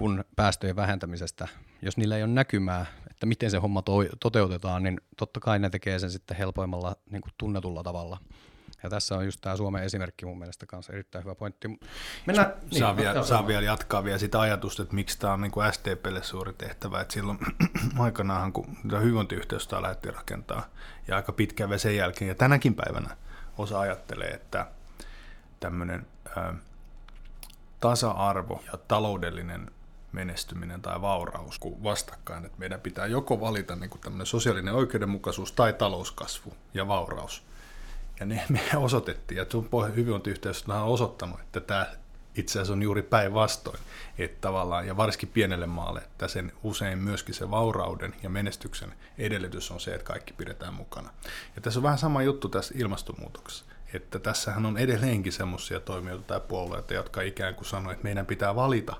kuin 0.00 0.24
päästöjen 0.36 0.76
vähentämisestä. 0.76 1.48
Jos 1.82 1.96
niillä 1.96 2.16
ei 2.16 2.22
ole 2.22 2.30
näkymää, 2.30 2.86
että 3.10 3.26
miten 3.26 3.50
se 3.50 3.58
homma 3.58 3.82
to- 3.82 4.16
toteutetaan, 4.20 4.82
niin 4.82 5.00
totta 5.16 5.40
kai 5.40 5.58
ne 5.58 5.70
tekee 5.70 5.98
sen 5.98 6.10
sitten 6.10 6.36
helpoimmalla 6.36 6.96
niin 7.10 7.22
kuin 7.22 7.32
tunnetulla 7.38 7.82
tavalla. 7.82 8.18
Ja 8.82 8.90
tässä 8.90 9.16
on 9.16 9.24
just 9.24 9.40
tämä 9.40 9.56
Suomen 9.56 9.82
esimerkki 9.82 10.26
mun 10.26 10.38
mielestä 10.38 10.66
kanssa 10.66 10.92
erittäin 10.92 11.24
hyvä 11.24 11.34
pointti. 11.34 11.68
Mennään, 12.26 12.52
niin, 12.70 12.78
saa, 12.78 12.96
vielä, 12.96 13.22
saa 13.22 13.46
vielä 13.46 13.62
jatkaa 13.62 14.04
vielä 14.04 14.18
sitä 14.18 14.40
ajatusta, 14.40 14.82
että 14.82 14.94
miksi 14.94 15.18
tämä 15.18 15.32
on 15.32 15.40
niin 15.40 15.52
kuin 15.52 15.72
STPlle 15.72 16.22
suuri 16.22 16.52
tehtävä. 16.52 17.00
Että 17.00 17.14
silloin 17.14 17.38
aikanaan, 17.98 18.52
kun 18.52 18.76
hyvinvointiyhteisöä 19.00 19.82
lähdettiin 19.82 20.14
rakentaa, 20.14 20.66
ja 21.08 21.16
aika 21.16 21.32
pitkään 21.32 21.70
vielä 21.70 21.78
sen 21.78 21.96
jälkeen, 21.96 22.28
ja 22.28 22.34
tänäkin 22.34 22.74
päivänä 22.74 23.16
osa 23.58 23.80
ajattelee, 23.80 24.30
että 24.30 24.66
tämmöinen 25.60 26.06
tasa-arvo 27.80 28.62
ja 28.72 28.78
taloudellinen 28.88 29.70
menestyminen 30.12 30.82
tai 30.82 31.00
vauraus 31.00 31.58
kuin 31.58 31.82
vastakkain. 31.82 32.44
Että 32.44 32.58
meidän 32.58 32.80
pitää 32.80 33.06
joko 33.06 33.40
valita 33.40 33.76
niin 33.76 33.90
kuin 33.90 34.00
tämmöinen 34.00 34.26
sosiaalinen 34.26 34.74
oikeudenmukaisuus 34.74 35.52
tai 35.52 35.72
talouskasvu 35.72 36.54
ja 36.74 36.88
vauraus. 36.88 37.42
Ja 38.20 38.26
ne 38.26 38.44
me 38.48 38.60
osoitettiin, 38.76 39.38
ja 39.38 39.46
sun 39.48 39.68
hyvinvointiyhteisö 39.96 40.72
on 40.74 40.82
osoittanut, 40.82 41.40
että 41.40 41.60
tämä 41.60 41.86
itse 42.34 42.58
asiassa 42.58 42.72
on 42.72 42.82
juuri 42.82 43.02
päinvastoin, 43.02 43.78
että 44.18 44.40
tavallaan, 44.40 44.86
ja 44.86 44.96
varsinkin 44.96 45.28
pienelle 45.28 45.66
maalle, 45.66 46.00
että 46.00 46.28
sen 46.28 46.52
usein 46.62 46.98
myöskin 46.98 47.34
se 47.34 47.50
vaurauden 47.50 48.14
ja 48.22 48.30
menestyksen 48.30 48.94
edellytys 49.18 49.70
on 49.70 49.80
se, 49.80 49.94
että 49.94 50.04
kaikki 50.04 50.32
pidetään 50.32 50.74
mukana. 50.74 51.10
Ja 51.56 51.62
tässä 51.62 51.78
on 51.78 51.82
vähän 51.82 51.98
sama 51.98 52.22
juttu 52.22 52.48
tässä 52.48 52.74
ilmastonmuutoksessa, 52.76 53.64
että 53.94 54.18
tässähän 54.18 54.66
on 54.66 54.78
edelleenkin 54.78 55.32
semmoisia 55.32 55.80
toimijoita 55.80 56.24
tai 56.24 56.40
puolueita, 56.40 56.94
jotka 56.94 57.22
ikään 57.22 57.54
kuin 57.54 57.66
sanoo, 57.66 57.92
että 57.92 58.04
meidän 58.04 58.26
pitää 58.26 58.54
valita 58.54 58.96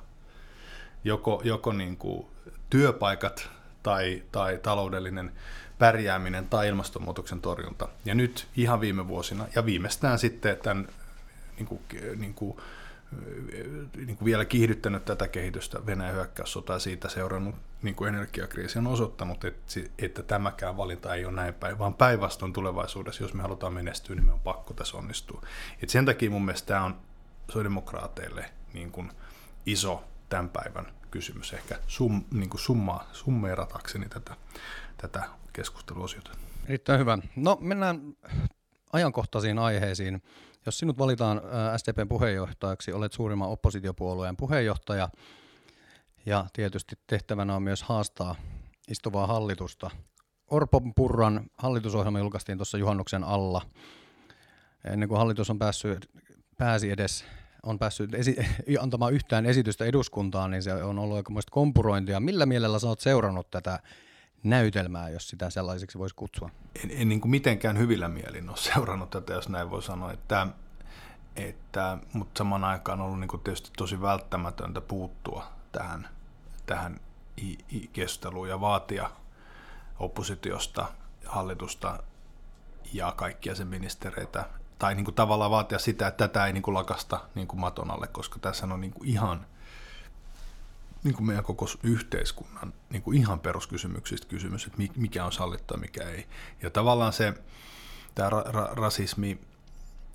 joko, 1.04 1.40
joko 1.44 1.72
niin 1.72 1.96
kuin 1.96 2.26
työpaikat 2.70 3.50
tai, 3.82 4.22
tai 4.32 4.58
taloudellinen 4.62 5.32
pärjääminen 5.78 6.48
tai 6.48 6.68
ilmastonmuutoksen 6.68 7.40
torjunta. 7.40 7.88
Ja 8.04 8.14
nyt 8.14 8.48
ihan 8.56 8.80
viime 8.80 9.08
vuosina 9.08 9.46
ja 9.54 9.66
viimeistään 9.66 10.18
sitten 10.18 10.56
tämän 10.56 10.88
niin 11.56 11.66
kuin, 11.66 11.80
niin 12.16 12.34
kuin, 12.34 12.56
niin 13.96 14.16
kuin 14.16 14.24
vielä 14.24 14.44
kiihdyttänyt 14.44 15.04
tätä 15.04 15.28
kehitystä 15.28 15.86
Venäjän 15.86 16.14
hyökkäyssota 16.14 16.72
ja 16.72 16.78
siitä 16.78 17.08
seurannut 17.08 17.54
niin 17.82 17.94
kuin 17.94 18.14
energiakriisi 18.14 18.78
on 18.78 18.86
osoittanut, 18.86 19.44
että, 19.44 19.80
että 19.98 20.22
tämäkään 20.22 20.76
valinta 20.76 21.14
ei 21.14 21.24
ole 21.24 21.32
näin 21.32 21.54
päin, 21.54 21.78
vaan 21.78 21.94
päinvastoin 21.94 22.52
tulevaisuudessa, 22.52 23.24
jos 23.24 23.34
me 23.34 23.42
halutaan 23.42 23.72
menestyä, 23.72 24.16
niin 24.16 24.26
me 24.26 24.32
on 24.32 24.40
pakko 24.40 24.74
tässä 24.74 24.96
onnistua. 24.96 25.42
Et 25.82 25.88
sen 25.88 26.06
takia 26.06 26.30
mun 26.30 26.44
mielestä 26.44 26.66
tämä 26.66 26.84
on 26.84 26.96
sosiaalidemokraateille 27.46 28.50
niin 28.72 28.92
kuin 28.92 29.12
iso 29.66 30.04
tämän 30.30 30.48
päivän 30.48 30.86
kysymys, 31.10 31.52
ehkä 31.52 31.78
sum, 31.86 32.24
niin 32.34 32.50
kuin 32.50 32.60
summa, 32.60 33.04
summeeratakseni 33.12 34.08
tätä, 34.08 34.36
tätä 34.96 35.22
keskusteluosiota. 35.52 36.30
Erittäin 36.66 37.00
hyvä. 37.00 37.18
No 37.36 37.58
mennään 37.60 38.00
ajankohtaisiin 38.92 39.58
aiheisiin. 39.58 40.22
Jos 40.66 40.78
sinut 40.78 40.98
valitaan 40.98 41.40
SDPn 41.76 42.08
puheenjohtajaksi, 42.08 42.92
olet 42.92 43.12
suurimman 43.12 43.48
oppositiopuolueen 43.48 44.36
puheenjohtaja 44.36 45.08
ja 46.26 46.46
tietysti 46.52 46.96
tehtävänä 47.06 47.56
on 47.56 47.62
myös 47.62 47.82
haastaa 47.82 48.34
istuvaa 48.88 49.26
hallitusta. 49.26 49.90
Orpon 50.46 50.94
Purran 50.94 51.50
hallitusohjelma 51.58 52.18
julkaistiin 52.18 52.58
tuossa 52.58 52.78
juhannuksen 52.78 53.24
alla. 53.24 53.62
Ennen 54.84 55.08
kuin 55.08 55.18
hallitus 55.18 55.50
on 55.50 55.58
päässyt, 55.58 56.10
pääsi 56.58 56.90
edes 56.90 57.24
on 57.62 57.78
päässyt 57.78 58.14
esi- 58.14 58.36
antamaan 58.80 59.12
yhtään 59.12 59.46
esitystä 59.46 59.84
eduskuntaan, 59.84 60.50
niin 60.50 60.62
se 60.62 60.74
on 60.74 60.98
ollut 60.98 61.16
aikamoista 61.16 61.50
kompurointia. 61.50 62.20
Millä 62.20 62.46
mielellä 62.46 62.78
sä 62.78 62.88
oot 62.88 63.00
seurannut 63.00 63.50
tätä 63.50 63.78
näytelmää, 64.42 65.08
jos 65.08 65.28
sitä 65.28 65.50
sellaiseksi 65.50 65.98
voisi 65.98 66.14
kutsua? 66.14 66.50
En, 66.84 66.90
en 66.94 67.08
niin 67.08 67.20
kuin 67.20 67.30
mitenkään 67.30 67.78
hyvillä 67.78 68.08
mielin 68.08 68.48
ole 68.48 68.56
seurannut 68.74 69.10
tätä, 69.10 69.32
jos 69.32 69.48
näin 69.48 69.70
voi 69.70 69.82
sanoa. 69.82 70.12
Että, 70.12 70.46
että, 71.36 71.98
mutta 72.12 72.38
saman 72.38 72.64
aikaan 72.64 73.00
on 73.00 73.06
ollut 73.06 73.20
niin 73.20 73.28
kuin 73.28 73.42
tietysti 73.42 73.70
tosi 73.76 74.00
välttämätöntä 74.00 74.80
puuttua 74.80 75.46
tähän, 75.72 76.08
tähän 76.66 77.00
keskusteluun 77.92 78.48
ja 78.48 78.60
vaatia 78.60 79.10
oppositiosta, 79.98 80.88
hallitusta 81.26 82.02
ja 82.92 83.12
kaikkia 83.16 83.54
sen 83.54 83.66
ministereitä 83.66 84.59
tai 84.80 84.94
niin 84.94 85.04
kuin 85.04 85.14
tavallaan 85.14 85.50
vaatia 85.50 85.78
sitä, 85.78 86.06
että 86.06 86.28
tätä 86.28 86.46
ei 86.46 86.52
niin 86.52 86.62
kuin 86.62 86.74
lakasta 86.74 87.20
niin 87.34 87.46
kuin 87.46 87.60
maton 87.60 87.90
alle, 87.90 88.06
koska 88.06 88.38
tässä 88.38 88.66
on 88.66 88.80
niin 88.80 88.92
kuin 88.92 89.08
ihan 89.08 89.46
niin 91.04 91.14
kuin 91.14 91.26
meidän 91.26 91.44
koko 91.44 91.66
yhteiskunnan 91.82 92.72
niin 92.90 93.02
kuin 93.02 93.18
ihan 93.18 93.40
peruskysymyksistä 93.40 94.26
kysymys, 94.28 94.66
että 94.66 94.82
mikä 94.96 95.24
on 95.24 95.32
sallittua 95.32 95.76
ja 95.76 95.80
mikä 95.80 96.08
ei. 96.08 96.26
Ja 96.62 96.70
tavallaan 96.70 97.12
se 97.12 97.34
tämä 98.14 98.30
ra- 98.30 98.48
ra- 98.48 98.74
rasismi 98.74 99.40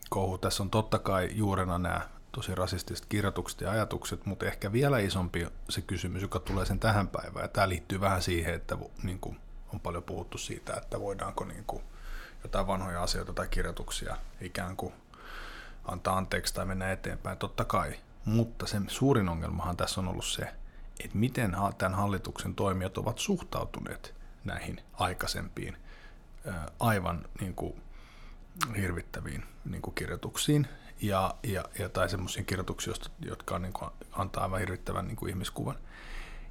kohu, 0.09 0.37
tässä 0.37 0.63
on 0.63 0.69
totta 0.69 0.99
kai 0.99 1.29
juurena 1.33 1.77
nämä 1.77 2.01
tosi 2.31 2.55
rasistiset 2.55 3.05
kirjoitukset 3.05 3.61
ja 3.61 3.71
ajatukset, 3.71 4.25
mutta 4.25 4.45
ehkä 4.45 4.71
vielä 4.71 4.99
isompi 4.99 5.47
se 5.69 5.81
kysymys, 5.81 6.21
joka 6.21 6.39
tulee 6.39 6.65
sen 6.65 6.79
tähän 6.79 7.07
päivään. 7.07 7.43
Ja 7.43 7.47
tämä 7.47 7.69
liittyy 7.69 8.01
vähän 8.01 8.21
siihen, 8.21 8.53
että 8.53 8.77
niin 9.03 9.19
kuin 9.19 9.37
on 9.73 9.79
paljon 9.79 10.03
puhuttu 10.03 10.37
siitä, 10.37 10.73
että 10.73 10.99
voidaanko 10.99 11.45
niin 11.45 11.63
kuin 11.67 11.83
jotain 12.45 12.67
vanhoja 12.67 13.03
asioita 13.03 13.33
tai 13.33 13.47
kirjoituksia 13.47 14.17
ikään 14.41 14.75
kuin 14.75 14.93
antaa 15.85 16.17
anteeksi 16.17 16.53
tai 16.53 16.65
mennä 16.65 16.91
eteenpäin, 16.91 17.37
totta 17.37 17.65
kai. 17.65 17.95
Mutta 18.25 18.67
se 18.67 18.81
suurin 18.87 19.29
ongelmahan 19.29 19.77
tässä 19.77 20.01
on 20.01 20.07
ollut 20.07 20.25
se, 20.25 20.53
että 21.03 21.17
miten 21.17 21.55
tämän 21.77 21.97
hallituksen 21.97 22.55
toimijat 22.55 22.97
ovat 22.97 23.19
suhtautuneet 23.19 24.15
näihin 24.43 24.81
aikaisempiin 24.93 25.77
aivan 26.79 27.25
niin 27.39 27.55
kuin 27.55 27.81
hirvittäviin 28.77 29.43
niin 29.65 29.81
kuin 29.81 29.95
kirjoituksiin 29.95 30.67
ja, 31.01 31.35
ja, 31.43 31.65
ja, 31.79 31.89
tai 31.89 32.09
semmoisiin 32.09 32.45
kirjoituksiin, 32.45 32.95
jotka 33.25 33.55
on, 33.55 33.61
niin 33.61 33.73
kuin, 33.73 33.91
antaa 34.11 34.43
aivan 34.43 34.59
hirvittävän 34.59 35.07
niin 35.07 35.17
kuin 35.17 35.29
ihmiskuvan. 35.29 35.75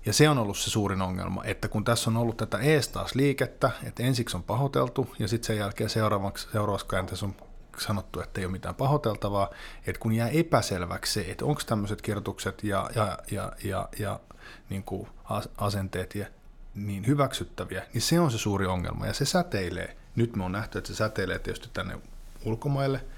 Ja 0.07 0.13
se 0.13 0.29
on 0.29 0.39
ollut 0.39 0.59
se 0.59 0.71
suurin 0.71 1.03
ongelma, 1.03 1.45
että 1.45 1.69
kun 1.69 1.85
tässä 1.85 2.11
on 2.11 2.17
ollut 2.17 2.37
tätä 2.37 2.59
ees 2.59 2.89
taas 2.89 3.15
liikettä, 3.15 3.71
että 3.85 4.03
ensiksi 4.03 4.37
on 4.37 4.43
pahoiteltu 4.43 5.15
ja 5.19 5.29
sitten 5.29 5.47
sen 5.47 5.57
jälkeen 5.57 5.91
seuraavaksi, 5.91 6.49
seuraavaksi 6.53 6.87
käänteessä 6.87 7.27
on 7.27 7.35
sanottu, 7.79 8.21
että 8.21 8.41
ei 8.41 8.45
ole 8.45 8.53
mitään 8.53 8.75
pahoiteltavaa, 8.75 9.51
että 9.87 10.01
kun 10.01 10.13
jää 10.13 10.29
epäselväksi 10.29 11.13
se, 11.13 11.21
että 11.31 11.45
onko 11.45 11.63
tämmöiset 11.67 12.03
kirjoitukset 12.03 12.65
ja, 12.65 12.91
ja, 12.95 13.19
ja, 13.31 13.53
ja, 13.65 13.89
ja 13.99 14.21
niin 14.71 14.83
kuin 14.83 15.09
asenteet 15.57 16.15
ja, 16.15 16.27
niin 16.75 17.07
hyväksyttäviä, 17.07 17.83
niin 17.95 18.03
se 18.03 18.21
on 18.21 18.31
se 18.31 18.39
suuri 18.39 18.67
ongelma 18.67 19.07
ja 19.07 19.13
se 19.13 19.25
säteilee. 19.25 19.97
Nyt 20.17 20.37
me 20.37 20.45
on 20.45 20.53
nähty, 20.53 20.79
että 20.79 20.89
se 20.89 20.97
säteilee 20.97 21.39
tietysti 21.39 21.69
tänne 21.73 21.99
ulkomaille– 22.45 23.05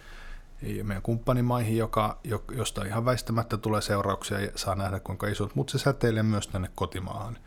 meidän 0.83 1.03
kumppanimaihin, 1.03 1.77
joka, 1.77 2.19
josta 2.57 2.85
ihan 2.85 3.05
väistämättä 3.05 3.57
tulee 3.57 3.81
seurauksia 3.81 4.41
ja 4.41 4.51
saa 4.55 4.75
nähdä 4.75 5.01
kuinka 5.01 5.27
isot, 5.27 5.55
mutta 5.55 5.71
se 5.71 5.79
säteilee 5.79 6.23
myös 6.23 6.49
tänne 6.49 6.71
kotimaahan. 6.75 7.39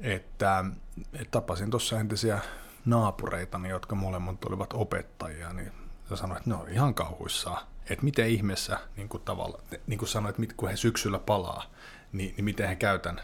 Että, 0.00 0.64
että 1.12 1.30
tapasin 1.30 1.70
tuossa 1.70 2.00
entisiä 2.00 2.38
naapureitani, 2.84 3.68
jotka 3.68 3.94
molemmat 3.94 4.44
olivat 4.44 4.72
opettajia, 4.72 5.52
niin 5.52 5.72
sanoin, 6.14 6.36
että 6.36 6.50
ne 6.50 6.56
on 6.56 6.68
ihan 6.68 6.94
kauhuissaan. 6.94 7.66
Että 7.90 8.04
miten 8.04 8.28
ihmeessä, 8.28 8.78
niin 8.96 9.08
kuin, 9.08 9.22
tavalla, 9.22 9.62
niin 9.86 9.98
kuin 9.98 10.08
sanoin, 10.08 10.34
että 10.42 10.54
kun 10.56 10.68
he 10.68 10.76
syksyllä 10.76 11.18
palaa, 11.18 11.64
niin, 12.12 12.34
niin 12.36 12.44
miten 12.44 12.68
he 12.68 12.76
käytän 12.76 13.20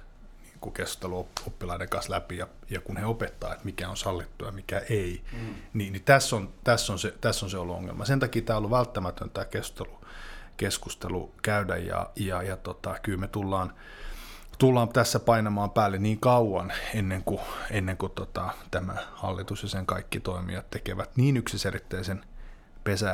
keskustelu 0.71 1.29
oppilaiden 1.47 1.89
kanssa 1.89 2.13
läpi 2.13 2.37
ja, 2.37 2.49
ja 2.71 2.81
kun 2.81 2.97
he 2.97 3.07
opettaa, 3.07 3.53
että 3.53 3.65
mikä 3.65 3.89
on 3.89 3.97
sallittua 3.97 4.49
ja 4.49 4.53
mikä 4.53 4.79
ei, 4.91 5.23
mm. 5.33 5.55
niin, 5.73 5.93
niin 5.93 6.05
tässä, 6.05 6.37
on, 6.37 6.53
tässä, 6.65 6.93
on 6.93 6.99
se, 6.99 7.15
tässä 7.21 7.47
on 7.47 7.51
se 7.51 7.59
ollut 7.59 7.77
ongelma. 7.77 8.05
Sen 8.05 8.21
takia 8.21 8.43
tämä 8.43 8.57
on 8.57 8.59
ollut 8.59 8.79
välttämätön 8.79 9.31
tämä 9.31 9.45
keskustelu. 9.45 9.99
keskustelu 10.57 11.33
käydä 11.43 11.77
ja, 11.77 12.11
ja, 12.17 12.43
ja 12.43 12.57
tota, 12.57 12.97
kyllä 13.03 13.19
me 13.19 13.29
tullaan, 13.29 13.75
tullaan 14.59 14.89
tässä 14.89 15.21
painamaan 15.21 15.71
päälle 15.71 15.99
niin 15.99 16.21
kauan 16.21 16.73
ennen 16.95 17.23
kuin, 17.25 17.41
ennen 17.71 17.97
kuin 17.97 18.13
tota, 18.13 18.49
tämä 18.71 18.95
hallitus 19.13 19.63
ja 19.63 19.69
sen 19.69 19.87
kaikki 19.87 20.21
toimijat 20.21 20.71
tekevät 20.71 21.17
niin 21.17 21.37
yksiselitteisen 21.37 22.25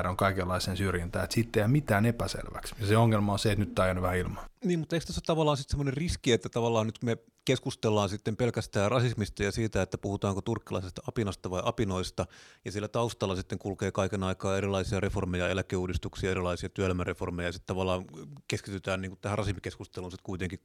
on 0.08 0.16
kaikenlaisen 0.16 0.76
syrjintään, 0.76 1.24
että 1.24 1.34
siitä 1.34 1.58
ei 1.58 1.60
jää 1.60 1.68
mitään 1.68 2.06
epäselväksi. 2.06 2.74
Ja 2.80 2.86
se 2.86 2.96
ongelma 2.96 3.32
on 3.32 3.38
se, 3.38 3.52
että 3.52 3.64
nyt 3.64 3.74
tämä 3.74 3.90
on 3.90 4.02
vähän 4.02 4.18
ilman. 4.18 4.44
Niin, 4.64 4.78
mutta 4.78 4.96
eikö 4.96 5.06
tässä 5.06 5.18
ole 5.18 5.26
tavallaan 5.26 5.56
sitten 5.56 5.70
semmoinen 5.70 5.94
riski, 5.94 6.32
että 6.32 6.48
tavallaan 6.48 6.86
nyt 6.86 7.02
me 7.02 7.16
keskustellaan 7.44 8.08
sitten 8.08 8.36
pelkästään 8.36 8.90
rasismista 8.90 9.42
ja 9.42 9.52
siitä, 9.52 9.82
että 9.82 9.98
puhutaanko 9.98 10.40
turkkilaisesta 10.40 11.02
apinasta 11.08 11.50
vai 11.50 11.62
apinoista, 11.64 12.26
ja 12.64 12.72
siellä 12.72 12.88
taustalla 12.88 13.36
sitten 13.36 13.58
kulkee 13.58 13.92
kaiken 13.92 14.22
aikaa 14.22 14.56
erilaisia 14.56 15.00
reformeja, 15.00 15.48
eläkeuudistuksia, 15.48 16.30
erilaisia 16.30 16.68
työelämäreformeja, 16.68 17.48
ja 17.48 17.52
sitten 17.52 17.66
tavallaan 17.66 18.04
keskitytään 18.48 19.00
niin 19.00 19.18
tähän 19.20 19.38
rasismikeskusteluun 19.38 20.10
sitten 20.10 20.24
kuitenkin 20.24 20.60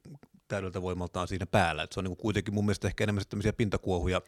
täydeltä 0.47 0.81
voimaltaan 0.81 1.27
siinä 1.27 1.45
päällä. 1.45 1.83
että 1.83 1.93
se 1.93 1.99
on 1.99 2.03
niin 2.03 2.15
kuin 2.15 2.21
kuitenkin 2.21 2.53
mun 2.53 2.65
mielestä 2.65 2.87
ehkä 2.87 3.03
enemmän 3.03 3.23
tämmöisiä 3.29 3.53
pintakuohuja, 3.53 4.21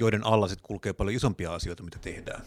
joiden 0.00 0.26
alla 0.26 0.48
sitten 0.48 0.66
kulkee 0.66 0.92
paljon 0.92 1.16
isompia 1.16 1.54
asioita, 1.54 1.82
mitä 1.82 1.98
tehdään. 1.98 2.42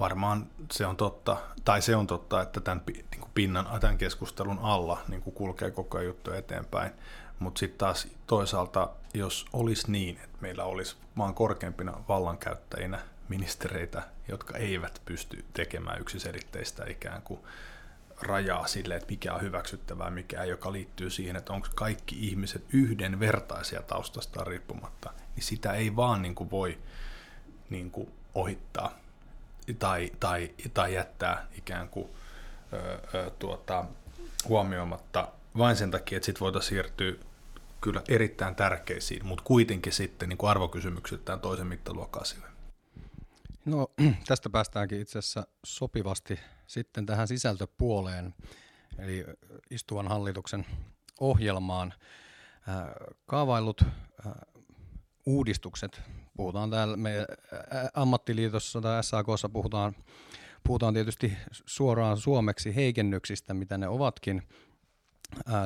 Varmaan 0.00 0.46
se 0.72 0.86
on 0.86 0.96
totta, 0.96 1.36
tai 1.64 1.82
se 1.82 1.96
on 1.96 2.06
totta, 2.06 2.42
että 2.42 2.60
tämän 2.60 2.82
niin 2.86 3.20
kuin 3.20 3.30
pinnan, 3.34 3.80
tämän 3.80 3.98
keskustelun 3.98 4.58
alla 4.58 5.02
niin 5.08 5.22
kuin 5.22 5.34
kulkee 5.34 5.70
koko 5.70 5.98
ajan 5.98 6.06
juttu 6.06 6.32
eteenpäin. 6.32 6.92
Mutta 7.38 7.58
sitten 7.58 7.78
taas 7.78 8.08
toisaalta, 8.26 8.90
jos 9.14 9.46
olisi 9.52 9.90
niin, 9.90 10.16
että 10.24 10.38
meillä 10.40 10.64
olisi 10.64 10.96
maan 11.14 11.34
korkeimpina 11.34 12.00
vallankäyttäjinä 12.08 13.00
ministereitä, 13.28 14.02
jotka 14.28 14.58
eivät 14.58 15.02
pysty 15.04 15.44
tekemään 15.52 16.00
yksiselitteistä 16.00 16.84
ikään 16.88 17.22
kuin 17.22 17.40
rajaa 18.20 18.66
sille, 18.66 18.96
että 18.96 19.10
mikä 19.10 19.34
on 19.34 19.42
hyväksyttävää, 19.42 20.10
mikä 20.10 20.42
ei, 20.42 20.50
joka 20.50 20.72
liittyy 20.72 21.10
siihen, 21.10 21.36
että 21.36 21.52
onko 21.52 21.68
kaikki 21.74 22.26
ihmiset 22.28 22.64
yhdenvertaisia 22.72 23.82
taustastaan 23.82 24.46
riippumatta, 24.46 25.12
niin 25.36 25.44
sitä 25.44 25.72
ei 25.72 25.96
vaan 25.96 26.22
niin 26.22 26.34
kuin 26.34 26.50
voi 26.50 26.78
niin 27.70 27.90
kuin 27.90 28.12
ohittaa 28.34 28.98
tai, 29.78 30.12
tai, 30.20 30.50
tai 30.74 30.94
jättää 30.94 31.46
ikään 31.58 31.88
kuin 31.88 32.08
ö, 32.72 32.98
ö, 33.14 33.30
tuota, 33.38 33.84
huomioimatta 34.48 35.28
vain 35.58 35.76
sen 35.76 35.90
takia, 35.90 36.16
että 36.16 36.26
sitten 36.26 36.40
voitaisiin 36.40 36.68
siirtyä 36.68 37.12
kyllä 37.80 38.02
erittäin 38.08 38.54
tärkeisiin, 38.54 39.26
mutta 39.26 39.44
kuitenkin 39.44 39.92
sitten 39.92 40.28
niin 40.28 40.38
arvokysymyksiltään 40.42 41.40
toisen 41.40 41.66
mittaluokan 41.66 42.22
asioihin. 42.22 42.56
No 43.64 43.88
tästä 44.28 44.50
päästäänkin 44.50 45.00
itse 45.00 45.18
asiassa 45.18 45.46
sopivasti 45.66 46.40
sitten 46.66 47.06
tähän 47.06 47.28
sisältöpuoleen, 47.28 48.34
eli 48.98 49.24
istuvan 49.70 50.08
hallituksen 50.08 50.66
ohjelmaan. 51.20 51.94
Kaavailut 53.26 53.82
uudistukset, 55.26 56.02
puhutaan 56.36 56.70
täällä 56.70 56.96
me 56.96 57.26
ammattiliitossa 57.94 58.80
tai 58.80 59.04
SAKssa 59.04 59.48
puhutaan, 59.48 59.96
puhutaan 60.66 60.94
tietysti 60.94 61.32
suoraan 61.66 62.16
suomeksi 62.16 62.76
heikennyksistä, 62.76 63.54
mitä 63.54 63.78
ne 63.78 63.88
ovatkin. 63.88 64.42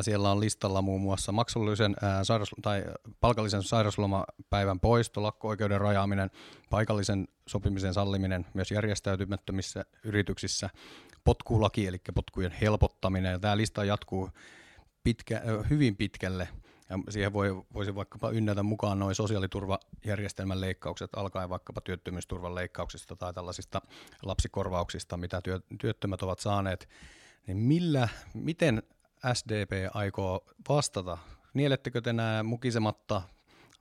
Siellä 0.00 0.30
on 0.30 0.40
listalla 0.40 0.82
muun 0.82 1.00
muassa 1.00 1.32
maksullisen 1.32 1.96
sairas- 2.22 2.54
tai 2.62 2.84
palkallisen 3.20 3.62
sairauslomapäivän 3.62 4.80
poisto, 4.80 5.22
lakko-oikeuden 5.22 5.80
rajaaminen, 5.80 6.30
paikallisen 6.70 7.28
sopimisen 7.46 7.94
salliminen 7.94 8.46
myös 8.54 8.70
järjestäytymättömissä 8.70 9.84
yrityksissä, 10.04 10.70
potkulaki 11.24 11.86
eli 11.86 11.98
potkujen 12.14 12.52
helpottaminen. 12.60 13.40
Tämä 13.40 13.56
lista 13.56 13.84
jatkuu 13.84 14.30
pitkä, 15.04 15.42
hyvin 15.70 15.96
pitkälle 15.96 16.48
ja 16.90 16.98
siihen 17.08 17.32
voi, 17.32 17.62
voisi 17.74 17.94
vaikkapa 17.94 18.30
ynnätä 18.30 18.62
mukaan 18.62 18.98
noin 18.98 19.14
sosiaaliturvajärjestelmän 19.14 20.60
leikkaukset, 20.60 21.10
alkaen 21.16 21.48
vaikkapa 21.48 21.80
työttömyysturvan 21.80 22.54
leikkauksista 22.54 23.16
tai 23.16 23.34
tällaisista 23.34 23.82
lapsikorvauksista, 24.22 25.16
mitä 25.16 25.40
työ, 25.42 25.60
työttömät 25.80 26.22
ovat 26.22 26.38
saaneet. 26.38 26.88
Niin 27.46 27.56
millä, 27.56 28.08
miten 28.34 28.82
SDP 29.34 29.70
aikoo 29.94 30.44
vastata? 30.68 31.18
Nielettekö 31.54 32.00
te 32.00 32.12
nämä 32.12 32.42
mukisematta? 32.42 33.22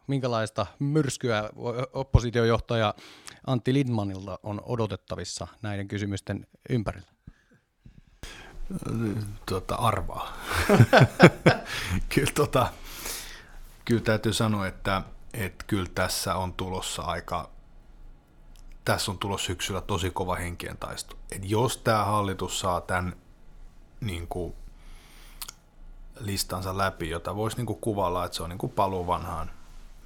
Minkälaista 0.08 0.66
myrskyä 0.80 1.50
oppositiojohtaja 1.94 2.94
Antti 3.48 3.74
Lindmanilta 3.74 4.40
on 4.44 4.62
odotettavissa 4.66 5.48
näiden 5.62 5.88
kysymysten 5.88 6.48
ympärillä? 6.70 7.12
Tuota, 9.46 9.76
arvaa. 9.76 10.38
Kyllä 12.16 12.32
tota, 12.36 12.68
kyllä 13.90 14.02
täytyy 14.02 14.34
sanoa, 14.34 14.68
että, 14.68 15.02
että 15.34 15.66
kyllä 15.68 15.90
tässä 15.96 16.36
on 16.36 16.54
tulossa 16.54 17.02
aika, 17.02 17.50
tässä 18.86 19.12
on 19.12 19.18
tulossa 19.18 19.46
syksyllä 19.46 19.82
tosi 19.82 20.12
kova 20.12 20.36
henkien 20.36 20.78
taisto. 20.78 21.16
Et 21.32 21.50
jos 21.50 21.78
tämä 21.78 22.06
hallitus 22.06 22.60
saa 22.60 22.82
tämän 22.82 23.16
niin 24.02 24.28
kuin, 24.28 24.56
listansa 26.20 26.78
läpi, 26.78 27.10
jota 27.10 27.36
voisi 27.36 27.58
niin 27.58 27.66
kuin, 27.66 27.80
kuvalla, 27.82 28.26
että 28.26 28.38
se 28.38 28.44
on 28.44 28.50
niin 28.50 28.58
kuin 28.58 28.72
paluu 28.72 29.08
vanhaan 29.08 29.52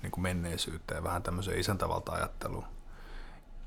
niin 0.01 0.11
kuin 0.11 0.23
menneisyyteen, 0.23 1.03
vähän 1.03 1.23
tämmöiseen 1.23 1.59
isäntävalta-ajatteluun. 1.59 2.65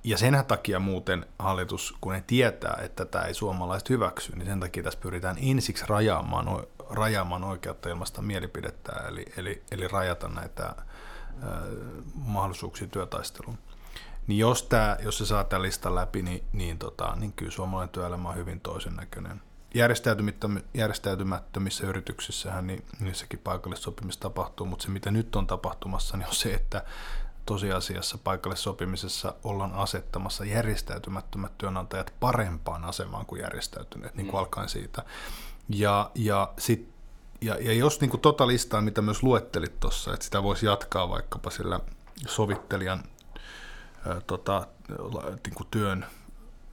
Ja 0.04 0.18
sen 0.18 0.44
takia 0.48 0.80
muuten 0.80 1.26
hallitus, 1.38 1.96
kun 2.00 2.12
ne 2.12 2.24
tietää, 2.26 2.78
että 2.82 3.04
tämä 3.04 3.24
ei 3.24 3.34
suomalaiset 3.34 3.90
hyväksy, 3.90 4.36
niin 4.36 4.46
sen 4.46 4.60
takia 4.60 4.82
tässä 4.82 5.00
pyritään 5.00 5.36
ensiksi 5.40 5.84
rajaamaan 5.88 6.46
rajaamaan 6.90 7.44
oikeutta 7.44 7.88
ilmaista 7.88 8.22
mielipidettä, 8.22 8.92
eli, 9.08 9.24
eli, 9.36 9.62
eli 9.70 9.88
rajata 9.88 10.28
näitä 10.28 10.64
ä, 10.66 10.74
mahdollisuuksia 12.14 12.86
työtaisteluun. 12.86 13.58
Niin 14.26 14.38
jos, 14.38 14.62
tää, 14.62 14.98
jos 15.02 15.18
se 15.18 15.26
saa 15.26 15.44
tämän 15.44 15.62
listan 15.62 15.94
läpi, 15.94 16.22
niin, 16.22 16.44
niin, 16.52 16.78
tota, 16.78 17.16
niin 17.16 17.32
kyllä 17.32 17.52
suomalainen 17.52 17.92
työelämä 17.92 18.28
on 18.28 18.36
hyvin 18.36 18.60
toisen 18.60 18.96
näköinen. 18.96 19.42
Järjestäytymättömissä 20.74 21.86
yrityksissähän 21.86 22.66
niin 22.66 22.84
niissäkin 23.00 23.38
paikallissopimista 23.38 24.22
tapahtuu, 24.22 24.66
mutta 24.66 24.82
se 24.82 24.90
mitä 24.90 25.10
nyt 25.10 25.36
on 25.36 25.46
tapahtumassa, 25.46 26.16
niin 26.16 26.28
on 26.28 26.34
se, 26.34 26.54
että 26.54 26.84
tosiasiassa 27.46 28.18
paikallissopimisessa 28.18 29.34
ollaan 29.44 29.72
asettamassa 29.72 30.44
järjestäytymättömät 30.44 31.58
työnantajat 31.58 32.14
parempaan 32.20 32.84
asemaan 32.84 33.26
kuin 33.26 33.42
järjestäytyneet, 33.42 34.14
niin 34.14 34.26
kuin 34.26 34.34
mm. 34.34 34.38
alkaen 34.38 34.68
siitä. 34.68 35.02
Ja, 35.68 36.10
ja, 36.14 36.52
sit, 36.58 36.88
ja, 37.40 37.56
ja 37.60 37.72
jos 37.72 38.00
niin 38.00 38.10
kuin 38.10 38.20
tota 38.20 38.46
listaa, 38.46 38.80
mitä 38.80 39.02
myös 39.02 39.22
luettelit 39.22 39.80
tuossa, 39.80 40.14
että 40.14 40.24
sitä 40.24 40.42
voisi 40.42 40.66
jatkaa 40.66 41.08
vaikkapa 41.08 41.50
sillä 41.50 41.80
sovittelijan 42.28 43.02
ää, 44.06 44.20
tota, 44.26 44.66
niin 45.44 45.54
kuin 45.54 45.68
työn 45.70 46.06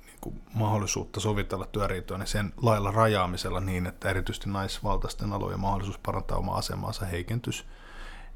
niin 0.06 0.18
kuin 0.22 0.42
mahdollisuutta 0.54 1.20
sovitella 1.20 1.66
työriitoa, 1.66 2.18
niin 2.18 2.28
sen 2.28 2.54
lailla 2.62 2.92
rajaamisella 2.92 3.60
niin, 3.60 3.88
että 3.88 4.10
erityisesti 4.10 4.50
naisvaltaisten 4.50 5.34
alojen 5.34 5.60
mahdollisuus 5.60 5.98
parantaa 5.98 6.38
omaa 6.38 6.58
asemaansa 6.58 7.06
heikentys, 7.06 7.66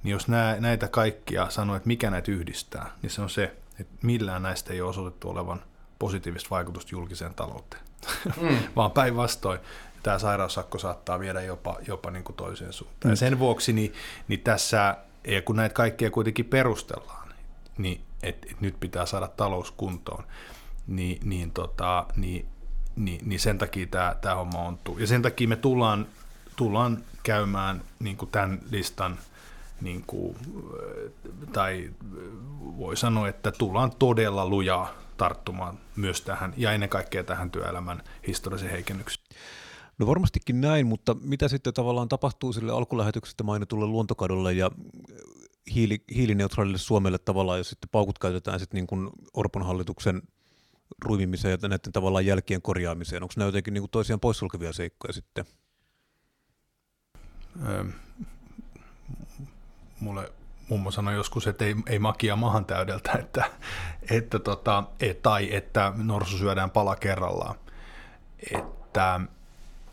niin 0.07 0.13
jos 0.13 0.27
nää, 0.27 0.59
näitä 0.59 0.87
kaikkia 0.87 1.49
sanoo, 1.49 1.75
että 1.75 1.87
mikä 1.87 2.09
näitä 2.09 2.31
yhdistää, 2.31 2.91
niin 3.01 3.09
se 3.09 3.21
on 3.21 3.29
se, 3.29 3.55
että 3.79 3.93
millään 4.01 4.43
näistä 4.43 4.73
ei 4.73 4.81
ole 4.81 4.89
osoitettu 4.89 5.29
olevan 5.29 5.63
positiivista 5.99 6.49
vaikutusta 6.49 6.89
julkiseen 6.91 7.33
talouteen, 7.33 7.83
mm. 8.41 8.57
vaan 8.75 8.91
päinvastoin 8.91 9.59
tämä 10.03 10.19
sairaussakko 10.19 10.79
saattaa 10.79 11.19
viedä 11.19 11.41
jopa, 11.41 11.77
jopa 11.87 12.11
niin 12.11 12.23
kuin 12.23 12.35
toiseen 12.35 12.73
suuntaan. 12.73 13.11
Ja 13.11 13.15
sen 13.15 13.39
vuoksi 13.39 13.73
niin, 13.73 13.93
niin 14.27 14.39
tässä, 14.39 14.97
ja 15.27 15.41
kun 15.41 15.55
näitä 15.55 15.73
kaikkia 15.73 16.11
kuitenkin 16.11 16.45
perustellaan, 16.45 17.33
niin 17.77 18.01
että 18.23 18.47
et 18.51 18.61
nyt 18.61 18.79
pitää 18.79 19.05
saada 19.05 19.27
talous 19.27 19.71
kuntoon, 19.71 20.23
niin, 20.87 21.19
niin, 21.23 21.51
tota, 21.51 22.05
niin, 22.15 22.45
niin, 22.95 23.29
niin 23.29 23.39
sen 23.39 23.57
takia 23.57 23.87
tämä, 23.87 24.15
tämä 24.21 24.35
homma 24.35 24.59
ontuu. 24.59 24.97
Ja 24.97 25.07
sen 25.07 25.21
takia 25.21 25.47
me 25.47 25.55
tullaan, 25.55 26.07
tullaan 26.55 27.03
käymään 27.23 27.81
niin 27.99 28.17
kuin 28.17 28.31
tämän 28.31 28.59
listan, 28.71 29.17
niin 29.81 30.03
kuin, 30.07 30.35
tai 31.53 31.91
voi 32.77 32.97
sanoa, 32.97 33.27
että 33.27 33.51
tullaan 33.51 33.91
todella 33.99 34.45
lujaa 34.49 34.93
tarttumaan 35.17 35.79
myös 35.95 36.21
tähän, 36.21 36.53
ja 36.57 36.71
ennen 36.71 36.89
kaikkea 36.89 37.23
tähän 37.23 37.51
työelämän 37.51 38.03
historiallisen 38.27 38.71
heikennykseen. 38.71 39.27
No 39.97 40.07
varmastikin 40.07 40.61
näin, 40.61 40.87
mutta 40.87 41.15
mitä 41.21 41.47
sitten 41.47 41.73
tavallaan 41.73 42.09
tapahtuu 42.09 42.53
sille 42.53 42.71
alkulähetyksestä 42.71 43.43
mainitulle 43.43 43.85
luontokadolle 43.85 44.53
ja 44.53 44.71
hiili, 45.73 46.03
hiilineutraalille 46.15 46.77
Suomelle 46.77 47.17
tavallaan, 47.17 47.57
jos 47.57 47.69
sitten 47.69 47.89
paukut 47.89 48.19
käytetään 48.19 48.59
sitten 48.59 48.77
niin 48.77 48.87
kuin 48.87 49.09
Orpon 49.33 49.65
hallituksen 49.65 50.21
ruimimiseen 51.05 51.59
ja 51.61 51.67
näiden 51.67 51.91
tavallaan 51.91 52.25
jälkien 52.25 52.61
korjaamiseen. 52.61 53.23
Onko 53.23 53.33
nämä 53.37 53.47
jotenkin 53.47 53.73
niin 53.73 53.81
kuin 53.81 53.91
toisiaan 53.91 54.19
poissulkevia 54.19 54.73
seikkoja 54.73 55.13
sitten? 55.13 55.45
Öö, 57.67 57.83
mulle 59.99 60.31
mummo 60.69 60.91
sanoi 60.91 61.13
joskus, 61.15 61.47
että 61.47 61.65
ei, 61.65 61.75
ei 61.87 61.99
makia 61.99 62.35
mahan 62.35 62.65
täydeltä, 62.65 63.11
että, 63.19 63.51
että 64.11 64.39
tota, 64.39 64.83
et, 64.99 65.21
tai 65.21 65.55
että 65.55 65.93
norsu 65.95 66.37
syödään 66.37 66.71
pala 66.71 66.95
kerrallaan. 66.95 67.55
Että 68.55 69.19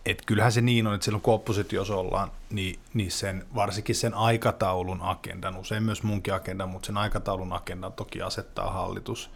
et 0.06 0.22
kyllähän 0.26 0.52
se 0.52 0.60
niin 0.60 0.86
on, 0.86 0.94
että 0.94 1.04
silloin 1.04 1.22
kun 1.22 1.34
oppositiossa 1.34 1.96
ollaan, 1.96 2.30
niin, 2.50 2.80
niin 2.94 3.10
sen, 3.10 3.46
varsinkin 3.54 3.94
sen 3.94 4.14
aikataulun 4.14 5.02
agendan, 5.02 5.56
usein 5.56 5.82
myös 5.82 6.02
munkin 6.02 6.34
agendan, 6.34 6.68
mutta 6.68 6.86
sen 6.86 6.96
aikataulun 6.96 7.52
agendan 7.52 7.92
toki 7.92 8.22
asettaa 8.22 8.70
hallitus. 8.70 9.30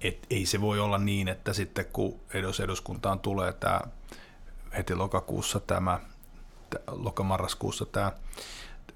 Et 0.00 0.26
ei 0.30 0.46
se 0.46 0.60
voi 0.60 0.80
olla 0.80 0.98
niin, 0.98 1.28
että 1.28 1.52
sitten 1.52 1.86
kun 1.92 2.20
edos 2.34 2.60
eduskuntaan 2.60 3.20
tulee 3.20 3.52
tämä 3.52 3.80
heti 4.76 4.94
lokakuussa 4.94 5.60
tämä, 5.60 6.00
lokamarraskuussa 6.90 7.86
tämä 7.86 8.12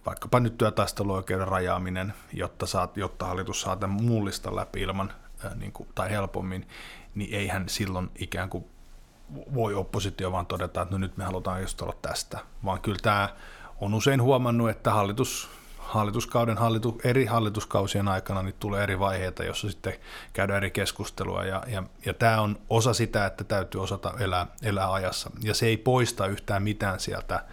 vaikkapa 0.06 0.40
nyt 0.40 0.58
työtaisteluoikeuden 0.58 1.48
rajaaminen, 1.48 2.14
jotta, 2.32 2.66
saat, 2.66 2.96
jotta 2.96 3.26
hallitus 3.26 3.60
saa 3.60 3.76
tämän 3.76 4.02
mullista 4.02 4.56
läpi 4.56 4.80
ilman 4.80 5.12
niin 5.54 5.72
kuin, 5.72 5.88
tai 5.94 6.10
helpommin, 6.10 6.68
niin 7.14 7.34
eihän 7.34 7.68
silloin 7.68 8.10
ikään 8.18 8.48
kuin 8.50 8.64
voi 9.54 9.74
oppositio 9.74 10.32
vaan 10.32 10.46
todeta, 10.46 10.82
että 10.82 10.94
no 10.94 10.98
nyt 10.98 11.16
me 11.16 11.24
halutaan 11.24 11.60
just 11.60 11.82
olla 11.82 11.94
tästä, 12.02 12.38
vaan 12.64 12.80
kyllä 12.80 12.98
tämä 13.02 13.28
on 13.80 13.94
usein 13.94 14.22
huomannut, 14.22 14.70
että 14.70 14.90
hallitus, 14.90 15.50
hallituskauden 15.78 16.58
hallitu, 16.58 17.00
eri 17.04 17.24
hallituskausien 17.24 18.08
aikana 18.08 18.42
niin 18.42 18.54
tulee 18.58 18.82
eri 18.82 18.98
vaiheita, 18.98 19.44
jossa 19.44 19.70
sitten 19.70 19.94
käydään 20.32 20.56
eri 20.56 20.70
keskustelua. 20.70 21.44
Ja, 21.44 21.62
ja, 21.66 21.82
ja 22.06 22.14
tämä 22.14 22.40
on 22.40 22.58
osa 22.70 22.94
sitä, 22.94 23.26
että 23.26 23.44
täytyy 23.44 23.82
osata 23.82 24.14
elää, 24.18 24.46
elää 24.62 24.92
ajassa. 24.92 25.30
Ja 25.42 25.54
se 25.54 25.66
ei 25.66 25.76
poista 25.76 26.26
yhtään 26.26 26.62
mitään 26.62 27.00
sieltä, 27.00 27.44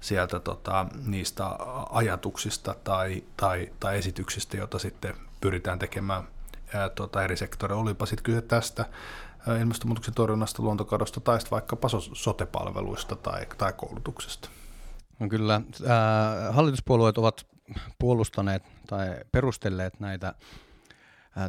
sieltä 0.00 0.40
tota, 0.40 0.86
niistä 1.06 1.46
ajatuksista 1.90 2.74
tai, 2.84 3.24
tai, 3.36 3.72
tai 3.80 3.98
esityksistä, 3.98 4.56
joita 4.56 4.78
sitten 4.78 5.14
pyritään 5.40 5.78
tekemään 5.78 6.28
ää, 6.74 6.88
tota, 6.88 7.24
eri 7.24 7.36
sektoreilla. 7.36 7.82
Olipa 7.82 8.06
sitten 8.06 8.24
kyse 8.24 8.42
tästä 8.42 8.84
ilmastonmuutoksen 9.60 10.14
torjunnasta, 10.14 10.62
luontokadosta 10.62 11.20
tai 11.20 11.38
vaikkapa 11.50 11.88
sotepalveluista 12.12 13.16
tai, 13.16 13.46
tai 13.58 13.72
koulutuksesta. 13.72 14.48
No 15.18 15.28
kyllä, 15.28 15.54
äh, 15.54 16.54
hallituspuolueet 16.54 17.18
ovat 17.18 17.46
puolustaneet 17.98 18.62
tai 18.86 19.08
perustelleet 19.32 20.00
näitä 20.00 20.34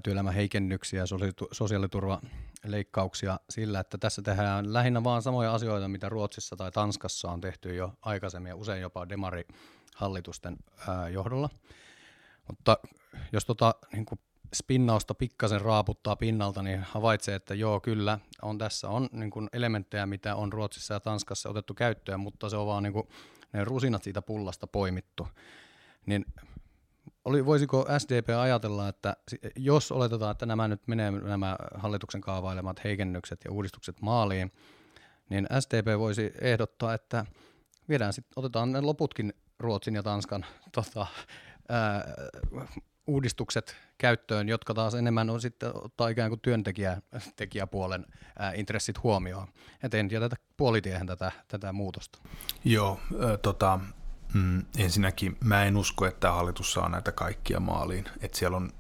työelämän 0.03 0.33
heikennyksiä 0.33 1.03
sosiaaliturvaleikkauksia 1.51 3.39
sillä, 3.49 3.79
että 3.79 3.97
tässä 3.97 4.21
tehdään 4.21 4.73
lähinnä 4.73 5.03
vaan 5.03 5.21
samoja 5.21 5.53
asioita, 5.53 5.87
mitä 5.87 6.09
Ruotsissa 6.09 6.55
tai 6.55 6.71
Tanskassa 6.71 7.31
on 7.31 7.41
tehty 7.41 7.75
jo 7.75 7.93
aikaisemmin 8.01 8.49
ja 8.49 8.55
usein 8.55 8.81
jopa 8.81 9.09
demarihallitusten 9.09 10.57
johdolla. 11.11 11.49
Mutta 12.47 12.77
jos 13.31 13.45
tota, 13.45 13.75
niin 13.93 14.05
kuin 14.05 14.19
spinnausta 14.53 15.13
pikkasen 15.13 15.61
raaputtaa 15.61 16.15
pinnalta, 16.15 16.63
niin 16.63 16.83
havaitsee, 16.83 17.35
että 17.35 17.53
joo, 17.53 17.79
kyllä, 17.79 18.19
on 18.41 18.57
tässä 18.57 18.89
on 18.89 19.09
niin 19.11 19.31
kuin 19.31 19.49
elementtejä, 19.53 20.05
mitä 20.05 20.35
on 20.35 20.53
Ruotsissa 20.53 20.93
ja 20.93 20.99
Tanskassa 20.99 21.49
otettu 21.49 21.73
käyttöön, 21.73 22.19
mutta 22.19 22.49
se 22.49 22.57
on 22.57 22.67
vaan 22.67 22.83
niin 22.83 22.93
kuin, 22.93 23.07
ne 23.53 23.63
rusinat 23.63 24.03
siitä 24.03 24.21
pullasta 24.21 24.67
poimittu. 24.67 25.27
Niin 26.05 26.25
oli, 27.25 27.45
voisiko 27.45 27.85
SDP 27.97 28.29
ajatella, 28.39 28.87
että 28.87 29.17
jos 29.55 29.91
oletetaan, 29.91 30.31
että 30.31 30.45
nämä 30.45 30.67
nyt 30.67 30.87
menee 30.87 31.11
nämä 31.11 31.55
hallituksen 31.75 32.21
kaavailemat 32.21 32.83
heikennykset 32.83 33.39
ja 33.45 33.51
uudistukset 33.51 34.01
maaliin, 34.01 34.51
niin 35.29 35.47
SDP 35.59 35.99
voisi 35.99 36.33
ehdottaa, 36.41 36.93
että 36.93 37.25
viedään 37.89 38.13
sit, 38.13 38.25
otetaan 38.35 38.71
ne 38.71 38.81
loputkin 38.81 39.33
Ruotsin 39.59 39.95
ja 39.95 40.03
Tanskan 40.03 40.45
tota, 40.75 41.07
ää, 41.69 42.13
uudistukset 43.07 43.75
käyttöön, 43.97 44.49
jotka 44.49 44.73
taas 44.73 44.95
enemmän 44.95 45.29
on 45.29 45.41
sitten 45.41 45.71
ottaa 45.73 46.09
ikään 46.09 46.29
kuin 46.29 46.41
työntekijäpuolen 46.41 48.05
ää, 48.39 48.53
intressit 48.53 49.03
huomioon. 49.03 49.47
Et 49.83 49.93
en 49.93 50.11
jätetä 50.11 50.35
puolitiehen 50.57 51.07
tätä, 51.07 51.31
tätä 51.47 51.73
muutosta. 51.73 52.19
Joo, 52.65 52.99
äh, 53.13 53.39
tota, 53.41 53.79
mm, 54.33 54.65
ensinnäkin 54.77 55.37
mä 55.43 55.63
en 55.63 55.77
usko, 55.77 56.05
että 56.05 56.31
hallitus 56.31 56.73
saa 56.73 56.89
näitä 56.89 57.11
kaikkia 57.11 57.59
maaliin. 57.59 58.05
Että 58.21 58.37
siellä 58.37 58.57
on, 58.57 58.71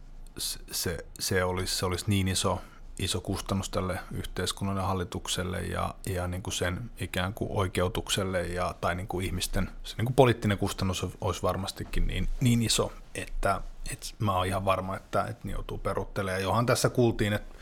se, 0.71 0.97
se, 1.19 1.43
olisi, 1.43 1.75
se 1.75 1.85
olisi 1.85 2.05
niin 2.07 2.27
iso, 2.27 2.61
iso 2.99 3.21
kustannus 3.21 3.69
tälle 3.69 3.99
yhteiskunnan 4.11 4.87
hallitukselle 4.87 5.61
ja, 5.61 5.95
ja 6.05 6.27
niin 6.27 6.43
kuin 6.43 6.53
sen 6.53 6.91
ikään 6.99 7.33
kuin 7.33 7.51
oikeutukselle 7.53 8.41
ja, 8.41 8.75
tai 8.81 8.95
niin 8.95 9.07
kuin 9.07 9.25
ihmisten, 9.25 9.69
se 9.83 9.95
niin 9.97 10.05
kuin 10.05 10.15
poliittinen 10.15 10.57
kustannus 10.57 11.07
olisi 11.21 11.41
varmastikin 11.41 12.07
niin, 12.07 12.29
niin 12.41 12.61
iso, 12.61 12.93
että 13.15 13.61
et 13.91 14.15
mä 14.19 14.33
oon 14.33 14.47
ihan 14.47 14.65
varma, 14.65 14.95
että, 14.95 15.23
että 15.23 15.47
ne 15.47 15.51
joutuu 15.51 15.77
peruttelemaan. 15.77 16.43
Johan 16.43 16.65
tässä 16.65 16.89
kuultiin, 16.89 17.33
että, 17.33 17.55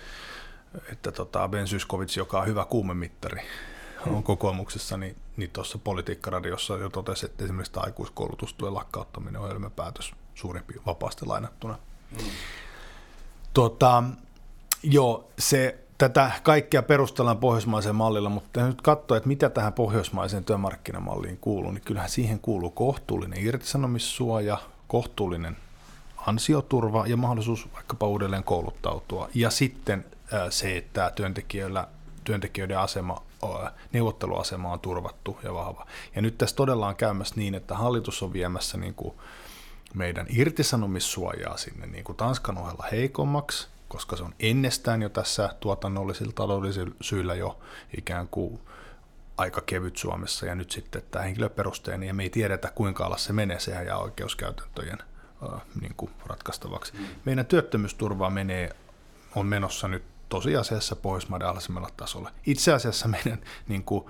että 0.91 1.11
tota 1.11 1.47
Ben 1.47 1.67
Syskovits, 1.67 2.17
joka 2.17 2.39
on 2.39 2.47
hyvä 2.47 2.65
kuumemittari, 2.65 3.41
on 4.07 4.23
kokoomuksessa, 4.23 4.97
niin, 4.97 5.15
niin 5.37 5.49
tuossa 5.49 5.77
politiikkaradiossa 5.77 6.77
jo 6.77 6.89
totesi, 6.89 7.25
että 7.25 7.43
esimerkiksi 7.43 7.73
tämä 7.73 7.83
aikuiskoulutustuen 7.83 8.73
lakkauttaminen 8.73 9.41
on 9.41 9.71
päätös 9.75 10.11
suurempi 10.35 10.73
vapaasti 10.85 11.25
lainattuna. 11.25 11.77
Mm. 12.11 12.17
Tota, 13.53 14.03
joo, 14.83 15.29
se, 15.39 15.79
tätä 15.97 16.31
kaikkea 16.43 16.83
perustellaan 16.83 17.37
pohjoismaiseen 17.37 17.95
mallilla, 17.95 18.29
mutta 18.29 18.67
nyt 18.67 18.81
katsoa, 18.81 19.17
että 19.17 19.27
mitä 19.27 19.49
tähän 19.49 19.73
pohjoismaiseen 19.73 20.43
työmarkkinamalliin 20.43 21.37
kuuluu, 21.37 21.71
niin 21.71 21.83
kyllähän 21.85 22.09
siihen 22.09 22.39
kuuluu 22.39 22.69
kohtuullinen 22.69 23.45
irtisanomissuoja, 23.45 24.57
kohtuullinen 24.87 25.57
ansioturva 26.17 27.07
ja 27.07 27.17
mahdollisuus 27.17 27.67
vaikkapa 27.73 28.07
uudelleen 28.07 28.43
kouluttautua. 28.43 29.29
Ja 29.33 29.49
sitten 29.49 30.05
se, 30.49 30.77
että 30.77 31.11
työntekijöillä, 31.15 31.87
työntekijöiden 32.23 32.79
asema, 32.79 33.21
neuvotteluasema 33.93 34.71
on 34.71 34.79
turvattu 34.79 35.39
ja 35.43 35.53
vahva. 35.53 35.85
Ja 36.15 36.21
nyt 36.21 36.37
tässä 36.37 36.55
todella 36.55 36.87
on 36.87 36.95
käymässä 36.95 37.35
niin, 37.37 37.55
että 37.55 37.75
hallitus 37.75 38.23
on 38.23 38.33
viemässä 38.33 38.77
niin 38.77 38.93
kuin 38.93 39.13
meidän 39.93 40.25
irtisanomissuojaa 40.29 41.57
sinne 41.57 41.87
niin 41.87 42.03
kuin 42.03 42.15
Tanskan 42.15 42.57
ohella 42.57 42.85
heikommaksi, 42.91 43.67
koska 43.87 44.15
se 44.15 44.23
on 44.23 44.35
ennestään 44.39 45.01
jo 45.01 45.09
tässä 45.09 45.49
tuotannollisilla 45.59 46.33
taloudellisilla 46.35 46.95
syillä 47.01 47.35
jo 47.35 47.59
ikään 47.97 48.27
kuin 48.27 48.59
aika 49.37 49.61
kevyt 49.61 49.97
Suomessa, 49.97 50.45
ja 50.45 50.55
nyt 50.55 50.71
sitten 50.71 51.01
tämä 51.11 51.25
henkilöperusteinen, 51.25 52.07
ja 52.07 52.13
me 52.13 52.23
ei 52.23 52.29
tiedetä 52.29 52.71
kuinka 52.75 53.05
alas 53.05 53.23
se 53.23 53.33
menee, 53.33 53.59
sehän 53.59 53.85
jää 53.85 53.97
oikeuskäytäntöjen 53.97 54.97
niin 55.81 55.93
kuin 55.97 56.11
ratkaistavaksi. 56.25 56.93
Mm. 56.93 57.05
Meidän 57.25 57.45
työttömyysturva 57.45 58.29
menee, 58.29 58.75
on 59.35 59.45
menossa 59.45 59.87
nyt 59.87 60.03
tosiasiassa 60.29 60.95
Pohjoismaiden 60.95 61.47
alhaisemmalla 61.47 61.89
tasolla. 61.97 62.31
Itse 62.45 62.73
asiassa 62.73 63.07
meidän 63.07 63.41
niin 63.67 63.83
kuin, 63.83 64.05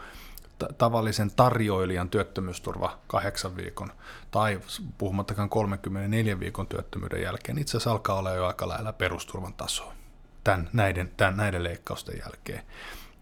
t- 0.60 0.78
tavallisen 0.78 1.32
tarjoilijan 1.32 2.10
työttömyysturva 2.10 3.00
kahdeksan 3.08 3.56
viikon 3.56 3.92
tai 4.32 4.60
puhumattakaan 4.98 5.50
34 5.50 6.40
viikon 6.40 6.68
työttömyyden 6.68 7.22
jälkeen 7.22 7.58
itse 7.58 7.72
asiassa 7.72 7.92
alkaa 7.92 8.20
olla 8.20 8.32
jo 8.32 8.48
aika 8.48 8.70
lähellä 8.70 8.94
perusturvan 8.94 9.54
tasoa 9.54 9.94
tämän, 10.44 10.70
näiden, 10.74 11.12
tämän, 11.18 11.38
näiden 11.38 11.64
leikkausten 11.64 12.20
jälkeen. 12.20 12.64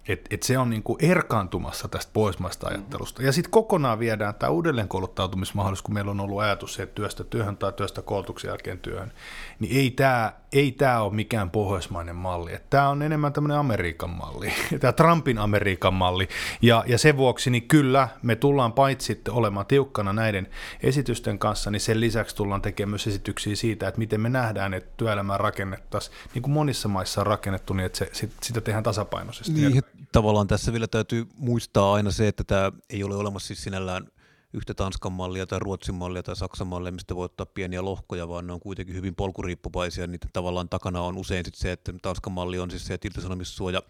Et, 0.08 0.22
et 0.30 0.43
se 0.43 0.58
on 0.58 0.70
niinku 0.70 0.98
erkaantumassa 1.02 1.88
tästä 1.88 2.10
pohjoismaista 2.13 2.67
ajattelusta. 2.67 3.24
Ja 3.24 3.32
sitten 3.32 3.52
kokonaan 3.52 4.00
viedään 4.00 4.36
tämä 4.36 4.50
uudelleenkouluttautumismahdollisuus, 4.50 5.84
kun 5.84 5.93
meillä 5.93 6.12
on 6.12 6.20
ollut 6.20 6.39
ajatus 6.39 6.74
se, 6.74 6.84
että 6.84 6.96
työstä 6.96 7.24
työhön 7.24 7.58
tai 7.58 7.74
työstä 7.74 8.02
koulutuksen 8.02 8.50
jälkeen 8.50 8.80
työhön, 8.80 9.13
niin 9.60 9.78
ei 9.78 9.91
tämä 9.91 10.34
ei 10.52 10.72
tää 10.72 11.02
ole 11.02 11.13
mikään 11.13 11.50
pohjoismainen 11.50 12.15
malli. 12.15 12.52
Tämä 12.70 12.89
on 12.89 13.02
enemmän 13.02 13.34
tämmöinen 13.34 13.58
Amerikan 13.58 14.10
malli, 14.10 14.54
tämä 14.80 14.93
Trumpin 14.93 15.38
Amerikan 15.38 15.93
malli. 15.93 16.28
Ja, 16.62 16.84
ja 16.88 16.98
sen 16.98 17.17
vuoksi 17.17 17.50
niin 17.50 17.67
kyllä 17.67 18.08
me 18.22 18.36
tullaan 18.36 18.74
paitsi 18.74 19.22
olemaan 19.30 19.65
tiukkana 19.65 20.13
näiden 20.13 20.48
esitysten 20.84 21.39
kanssa, 21.39 21.72
niin 21.72 21.80
sen 21.80 22.00
lisäksi 22.00 22.36
tullaan 22.36 22.62
tekemään 22.62 22.89
myös 22.89 23.08
esityksiä 23.08 23.56
siitä, 23.56 23.88
että 23.88 24.00
miten 24.00 24.22
me 24.22 24.30
nähdään, 24.30 24.74
että 24.74 24.89
työelämää 24.98 25.38
rakennettaisiin, 25.38 26.15
niin 26.34 26.41
kuin 26.41 26.54
monissa 26.54 26.88
maissa 26.88 27.22
on 27.22 27.28
rakennettu, 27.28 27.74
niin 27.74 27.86
että 27.86 28.06
se, 28.12 28.30
sitä 28.41 28.62
tehdään 28.62 28.84
tasapainoisesti. 28.84 29.54
Niin, 29.54 29.84
tavallaan 30.12 30.48
tässä 30.48 30.72
vielä 30.72 30.88
täytyy 30.88 31.28
muistaa 31.36 31.94
aina 31.94 32.12
se, 32.12 32.28
että 32.28 32.44
tämä 32.44 32.72
ei 32.90 33.04
ole 33.04 33.16
olemassa 33.16 33.48
siis 33.48 33.64
sinällään 33.64 34.08
yhtä 34.54 34.74
Tanskan 34.74 35.12
mallia 35.12 35.48
tai 35.48 35.60
Ruotsin 35.60 35.96
mallia 35.96 36.24
tai 36.24 36.36
Saksan 36.36 36.68
mallia, 36.68 36.92
mistä 36.92 37.16
voi 37.16 37.26
ottaa 37.26 37.46
pieniä 37.46 37.86
lohkoja, 37.86 38.28
vaan 38.28 38.48
ne 38.48 38.54
on 38.54 38.60
kuitenkin 38.60 38.96
hyvin 38.96 39.16
polkuriippuvaisia. 39.16 40.08
Niiden 40.08 40.30
tavallaan 40.34 40.70
takana 40.70 41.02
on 41.02 41.18
usein 41.18 41.46
sit 41.46 41.56
se, 41.56 41.72
että 41.72 41.94
Tanskan 42.02 42.34
malli 42.34 42.60
on 42.60 42.72
siis 42.72 42.88
se, 42.88 42.94
että 42.94 43.08
irtisanomissuoja 43.08 43.82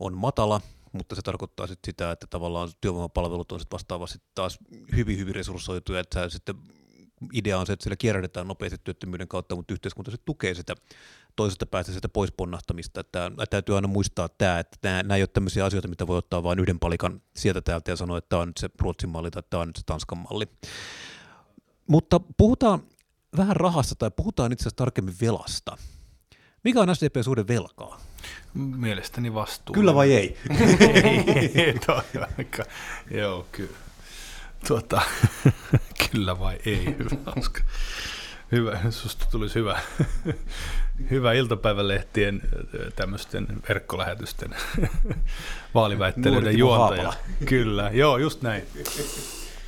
on 0.00 0.16
matala, 0.16 0.60
mutta 0.92 1.14
se 1.14 1.22
tarkoittaa 1.22 1.66
sit 1.66 1.78
sitä, 1.86 2.10
että 2.10 2.26
tavallaan 2.30 2.70
työvoimapalvelut 2.80 3.52
on 3.52 3.60
sit 3.60 3.72
vastaavasti 3.72 4.18
taas 4.34 4.58
hyvin, 4.96 5.18
hyvin 5.18 5.34
resurssoituja, 5.34 6.00
että 6.00 6.28
sitten 6.28 6.54
idea 7.32 7.58
on 7.58 7.66
se, 7.66 7.72
että 7.72 7.82
siellä 7.82 7.96
kierrätetään 7.96 8.48
nopeasti 8.48 8.78
työttömyyden 8.84 9.28
kautta, 9.28 9.56
mutta 9.56 9.74
yhteiskunta 9.74 10.10
se 10.10 10.16
tukee 10.24 10.54
sitä 10.54 10.74
toisesta 11.38 11.66
päästä 11.66 11.92
sitä 11.92 12.08
pois 12.08 12.32
ponnahtamista. 12.32 13.00
Että 13.00 13.30
täytyy 13.50 13.76
aina 13.76 13.88
muistaa 13.88 14.28
tämä, 14.28 14.58
että 14.58 14.78
nämä, 14.82 15.02
nämä 15.02 15.16
ei 15.16 15.22
ole 15.22 15.28
tämmöisiä 15.32 15.64
asioita, 15.64 15.88
mitä 15.88 16.06
voi 16.06 16.18
ottaa 16.18 16.42
vain 16.42 16.58
yhden 16.58 16.78
palikan 16.78 17.22
sieltä 17.36 17.60
täältä 17.60 17.90
ja 17.90 17.96
sanoa, 17.96 18.18
että 18.18 18.28
tämä 18.28 18.42
on 18.42 18.48
nyt 18.48 18.56
se 18.56 18.70
Ruotsin 18.80 19.10
malli 19.10 19.30
tai 19.30 19.42
tämä 19.50 19.60
on 19.60 19.68
nyt 19.68 19.76
se 19.76 19.82
Tanskan 19.86 20.18
malli. 20.18 20.48
Mutta 21.88 22.20
puhutaan 22.36 22.82
vähän 23.36 23.56
rahasta 23.56 23.94
tai 23.94 24.10
puhutaan 24.16 24.52
itse 24.52 24.62
asiassa 24.62 24.76
tarkemmin 24.76 25.14
velasta. 25.20 25.76
Mikä 26.64 26.80
on 26.80 26.96
SDP 26.96 27.16
suhde 27.22 27.44
velkaa? 27.48 28.00
Mielestäni 28.54 29.34
vastuu. 29.34 29.74
Kyllä 29.74 29.94
vai 29.94 30.12
ei? 30.12 30.38
ei, 31.54 31.74
toi 31.86 32.02
aika. 32.38 32.64
Joo, 33.10 33.46
kyllä. 33.52 33.78
Tuota, 34.68 35.02
kyllä 36.10 36.38
vai 36.38 36.58
ei, 36.66 36.84
hyvä, 36.84 37.16
hauska. 37.26 37.60
Hyvä, 38.52 38.90
susta 38.90 39.26
tulisi 39.30 39.54
hyvä, 39.54 39.80
hyvä 41.10 41.32
iltapäivälehtien 41.32 42.42
tämmöisten 42.96 43.46
verkkolähetysten 43.68 44.56
vaaliväittelyiden 45.74 46.58
juontaja. 46.58 47.12
Kyllä, 47.44 47.90
joo, 47.92 48.18
just 48.18 48.42
näin. 48.42 48.62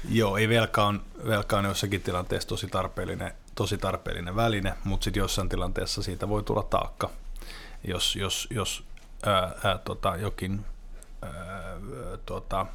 Joo, 0.09 0.37
ei 0.37 0.49
velka 0.49 0.87
on, 0.87 1.03
velka 1.27 1.59
on 1.59 1.65
jossakin 1.65 2.03
tilanteessa 2.03 2.49
tosi 2.49 2.67
tarpeellinen, 2.67 3.33
tosi 3.55 3.79
tarpeellinen 3.79 4.37
väline, 4.37 4.75
mutta 4.85 5.05
sitten 5.05 5.21
jossain 5.21 5.49
tilanteessa 5.49 6.03
siitä 6.03 6.29
voi 6.29 6.43
tulla 6.43 6.63
taakka, 6.63 7.11
jos, 7.85 8.17
jos, 8.17 8.49
jos 8.51 8.85
ää, 9.27 9.55
ää, 9.65 9.79
tota, 9.79 10.17
jokin 10.17 10.65
ää, 11.23 11.33
tota, 12.27 12.67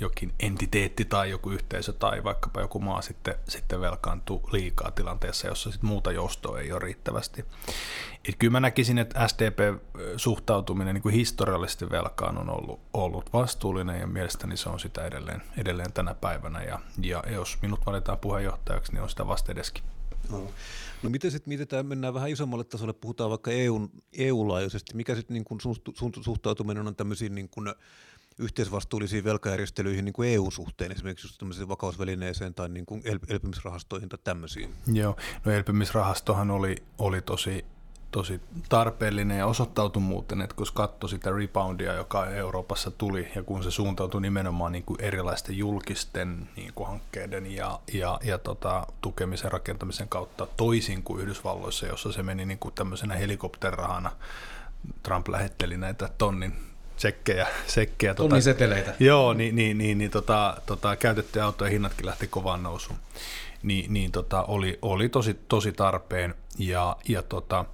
jokin 0.00 0.34
entiteetti 0.40 1.04
tai 1.04 1.30
joku 1.30 1.50
yhteisö 1.50 1.92
tai 1.92 2.24
vaikkapa 2.24 2.60
joku 2.60 2.80
maa 2.80 3.02
sitten, 3.02 3.34
sitten 3.48 3.80
velkaantuu 3.80 4.48
liikaa 4.52 4.90
tilanteessa, 4.90 5.46
jossa 5.46 5.70
sitten 5.70 5.88
muuta 5.88 6.12
joustoa 6.12 6.60
ei 6.60 6.72
ole 6.72 6.80
riittävästi. 6.80 7.44
Et 8.28 8.34
kyllä 8.38 8.52
mä 8.52 8.60
näkisin, 8.60 8.98
että 8.98 9.28
SDP-suhtautuminen 9.28 10.94
niin 10.94 11.02
kuin 11.02 11.14
historiallisesti 11.14 11.90
velkaan 11.90 12.38
on 12.38 12.50
ollut, 12.50 12.80
ollut 12.94 13.32
vastuullinen 13.32 14.00
ja 14.00 14.06
mielestäni 14.06 14.56
se 14.56 14.68
on 14.68 14.80
sitä 14.80 15.06
edelleen, 15.06 15.42
edelleen 15.56 15.92
tänä 15.92 16.14
päivänä 16.14 16.62
ja, 16.62 16.80
ja 17.02 17.22
jos 17.30 17.58
minut 17.62 17.86
valitaan 17.86 18.18
puheenjohtajaksi, 18.18 18.92
niin 18.92 19.02
on 19.02 19.10
sitä 19.10 19.26
vasta 19.26 19.52
edeskin. 19.52 19.84
No. 20.30 20.50
No 21.02 21.10
miten 21.10 21.30
sitten 21.30 21.50
mietitään, 21.50 21.86
mennään 21.86 22.14
vähän 22.14 22.30
isommalle 22.30 22.64
tasolle, 22.64 22.92
puhutaan 22.92 23.30
vaikka 23.30 23.50
EU-laajuisesti, 24.12 24.96
mikä 24.96 25.14
sitten 25.14 25.34
niin 25.34 25.60
suhtautuminen 26.22 26.86
on 26.86 26.96
tämmöisiin 26.96 27.34
niin 27.34 27.48
kuin 27.48 27.74
yhteisvastuullisiin 28.38 29.24
velkajärjestelyihin 29.24 30.04
niin 30.04 30.12
kuin 30.12 30.28
EU-suhteen, 30.28 30.92
esimerkiksi 30.92 31.26
just 31.26 31.68
vakausvälineeseen 31.68 32.54
tai 32.54 32.68
niin 32.68 32.86
kuin 32.86 33.02
elpymisrahastoihin 33.28 34.08
tai 34.08 34.18
tämmöisiin? 34.24 34.74
Joo, 34.92 35.16
no 35.44 35.52
elpymisrahastohan 35.52 36.50
oli, 36.50 36.76
oli 36.98 37.22
tosi, 37.22 37.64
tosi 38.10 38.40
tarpeellinen 38.68 39.38
ja 39.38 39.46
osoittautui 39.46 40.02
muuten, 40.02 40.40
että 40.40 40.56
kun 40.56 40.66
katsoi 40.74 41.10
sitä 41.10 41.30
reboundia, 41.30 41.94
joka 41.94 42.26
Euroopassa 42.26 42.90
tuli, 42.90 43.28
ja 43.34 43.42
kun 43.42 43.62
se 43.62 43.70
suuntautui 43.70 44.20
nimenomaan 44.20 44.72
niin 44.72 44.84
kuin 44.84 45.00
erilaisten 45.00 45.58
julkisten 45.58 46.48
niin 46.56 46.72
kuin 46.74 46.88
hankkeiden 46.88 47.54
ja, 47.54 47.80
ja, 47.92 48.18
ja 48.24 48.38
tota, 48.38 48.86
tukemisen 49.00 49.52
rakentamisen 49.52 50.08
kautta 50.08 50.46
toisin 50.56 51.02
kuin 51.02 51.22
Yhdysvalloissa, 51.22 51.86
jossa 51.86 52.12
se 52.12 52.22
meni 52.22 52.46
niin 52.46 52.58
kuin 52.58 52.74
tämmöisenä 52.74 53.14
helikopterrahana, 53.14 54.10
Trump 55.02 55.28
lähetteli 55.28 55.76
näitä 55.76 56.10
tonnin 56.18 56.67
sekkejä. 56.98 57.46
sekkejä 57.66 58.14
tota, 58.14 58.40
seteleitä. 58.40 58.94
Joo, 58.98 59.34
niin, 59.34 59.56
niin, 59.56 59.78
niin, 59.78 59.98
niin 59.98 60.10
tota, 60.10 60.56
tota, 60.66 60.96
käytettyjä 60.96 61.44
autojen 61.44 61.72
hinnatkin 61.72 62.06
lähti 62.06 62.26
kovaan 62.26 62.62
nousuun. 62.62 62.98
Ni, 63.62 63.86
niin 63.88 64.12
tota, 64.12 64.42
oli, 64.42 64.78
oli 64.82 65.08
tosi, 65.08 65.34
tosi 65.48 65.72
tarpeen 65.72 66.34
ja, 66.58 66.96
ja, 67.08 67.22
tota, 67.22 67.64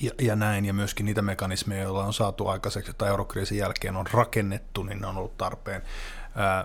ja, 0.00 0.10
ja 0.20 0.36
näin, 0.36 0.64
ja 0.64 0.74
myöskin 0.74 1.06
niitä 1.06 1.22
mekanismeja, 1.22 1.82
joilla 1.82 2.04
on 2.04 2.14
saatu 2.14 2.48
aikaiseksi, 2.48 2.90
että 2.90 3.06
eurokriisin 3.06 3.58
jälkeen 3.58 3.96
on 3.96 4.06
rakennettu, 4.12 4.82
niin 4.82 5.00
ne 5.00 5.06
on 5.06 5.16
ollut 5.16 5.38
tarpeen. 5.38 5.82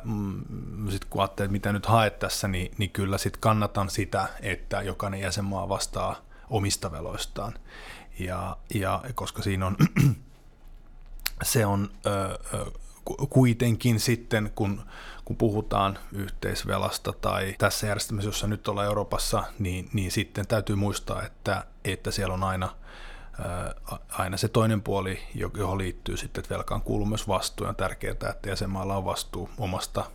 Mm, 0.04 0.43
sitten 0.89 1.10
kun 1.10 1.22
ajattelee, 1.22 1.52
mitä 1.52 1.74
nyt 1.74 1.86
haet 1.86 2.19
tässä, 2.19 2.48
niin, 2.48 2.72
niin 2.78 2.89
kyllä 2.89 3.17
sitten 3.17 3.41
kannatan 3.41 3.89
sitä, 3.89 4.28
että 4.41 4.82
jokainen 4.82 5.19
jäsenmaa 5.19 5.69
vastaa 5.69 6.15
omista 6.50 6.91
veloistaan. 6.91 7.54
Ja, 8.19 8.58
ja 8.74 9.04
koska 9.15 9.41
siinä 9.41 9.67
on 9.67 9.78
se 11.41 11.65
on 11.65 11.89
ö, 12.06 12.39
kuitenkin 13.30 14.00
sitten, 14.00 14.52
kun, 14.56 14.82
kun 15.26 15.38
puhutaan 15.38 15.98
yhteisvelasta 16.12 17.13
tai 17.13 17.56
tässä 17.58 17.88
järjestelmässä, 17.88 18.28
jossa 18.28 18.48
nyt 18.48 18.67
ollaan 18.67 18.88
Euroopassa, 18.88 19.43
niin, 19.60 19.89
niin 19.93 20.12
sitten 20.12 20.48
täytyy 20.48 20.76
muistaa, 20.76 21.24
että, 21.24 21.65
että 21.84 22.12
siellä 22.12 22.34
on 22.34 22.43
aina, 22.43 22.69
aina 24.10 24.38
se 24.38 24.48
toinen 24.48 24.82
puoli, 24.82 25.19
johon 25.58 25.78
liittyy 25.78 26.17
sitten, 26.17 26.41
että 26.41 26.56
velkaan 26.56 26.82
kuuluu 26.82 27.06
myös 27.06 27.28
vastuu. 27.28 27.67
On 27.67 27.76
tärkeää, 27.76 28.12
että 28.12 28.36
jäsenmaalla 28.48 28.98
on 28.98 29.06
vastuu 29.06 29.50
omasta 29.58 30.06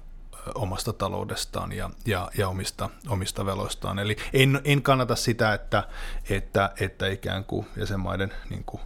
omasta 0.55 0.93
taloudestaan 0.93 1.73
ja, 1.73 1.91
ja, 2.07 2.31
ja 2.39 2.49
omista, 2.49 2.91
omista 3.09 3.47
veloistaan. 3.47 3.99
Eli 3.99 4.17
en, 4.33 4.61
en 4.65 4.83
kannata 4.83 5.17
sitä, 5.17 5.55
että, 5.55 5.89
että, 6.31 6.73
että 6.81 7.07
ikään 7.07 7.45
kuin 7.45 7.67
jäsenmaiden 7.77 8.33
niin 8.51 8.65
kuin, 8.65 8.83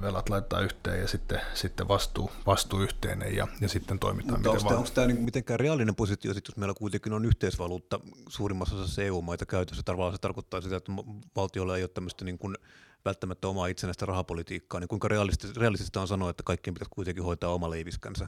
velat 0.00 0.28
laittaa 0.28 0.60
yhteen 0.60 1.00
ja 1.00 1.08
sitten, 1.08 1.40
sitten 1.54 1.88
vastuu, 1.88 2.30
vastuu 2.46 2.80
yhteinen 2.80 3.36
ja, 3.36 3.48
ja 3.60 3.68
sitten 3.68 3.98
toimitaan 3.98 4.40
Mutta 4.40 4.52
miten 4.52 4.66
onko. 4.66 4.76
Onko 4.76 4.90
tämä 4.94 5.06
niin 5.06 5.22
mitenkään 5.22 5.60
reaalinen 5.60 5.94
positio, 5.94 6.34
sit, 6.34 6.48
jos 6.48 6.56
meillä 6.56 6.74
kuitenkin 6.74 7.12
on 7.12 7.24
yhteisvaluutta 7.24 8.00
suurimmassa 8.28 8.76
osassa 8.76 9.02
EU-maita 9.02 9.46
käytössä, 9.46 9.82
tavallaan 9.82 10.14
se 10.14 10.20
tarkoittaa 10.20 10.60
sitä, 10.60 10.76
että 10.76 10.92
valtiolla 11.36 11.76
ei 11.76 11.82
ole 11.82 11.88
tämmöistä 11.88 12.24
niin 12.24 12.38
kuin 12.38 12.56
välttämättä 13.04 13.48
omaa 13.48 13.66
itsenäistä 13.66 14.06
rahapolitiikkaa, 14.06 14.80
niin 14.80 14.88
kuinka 14.88 15.08
realistista, 15.08 15.60
realistista 15.60 16.00
on 16.00 16.08
sanoa, 16.08 16.30
että 16.30 16.42
kaikkien 16.42 16.74
pitäisi 16.74 16.90
kuitenkin 16.90 17.24
hoitaa 17.24 17.54
oma 17.54 17.70
leiviskänsä? 17.70 18.26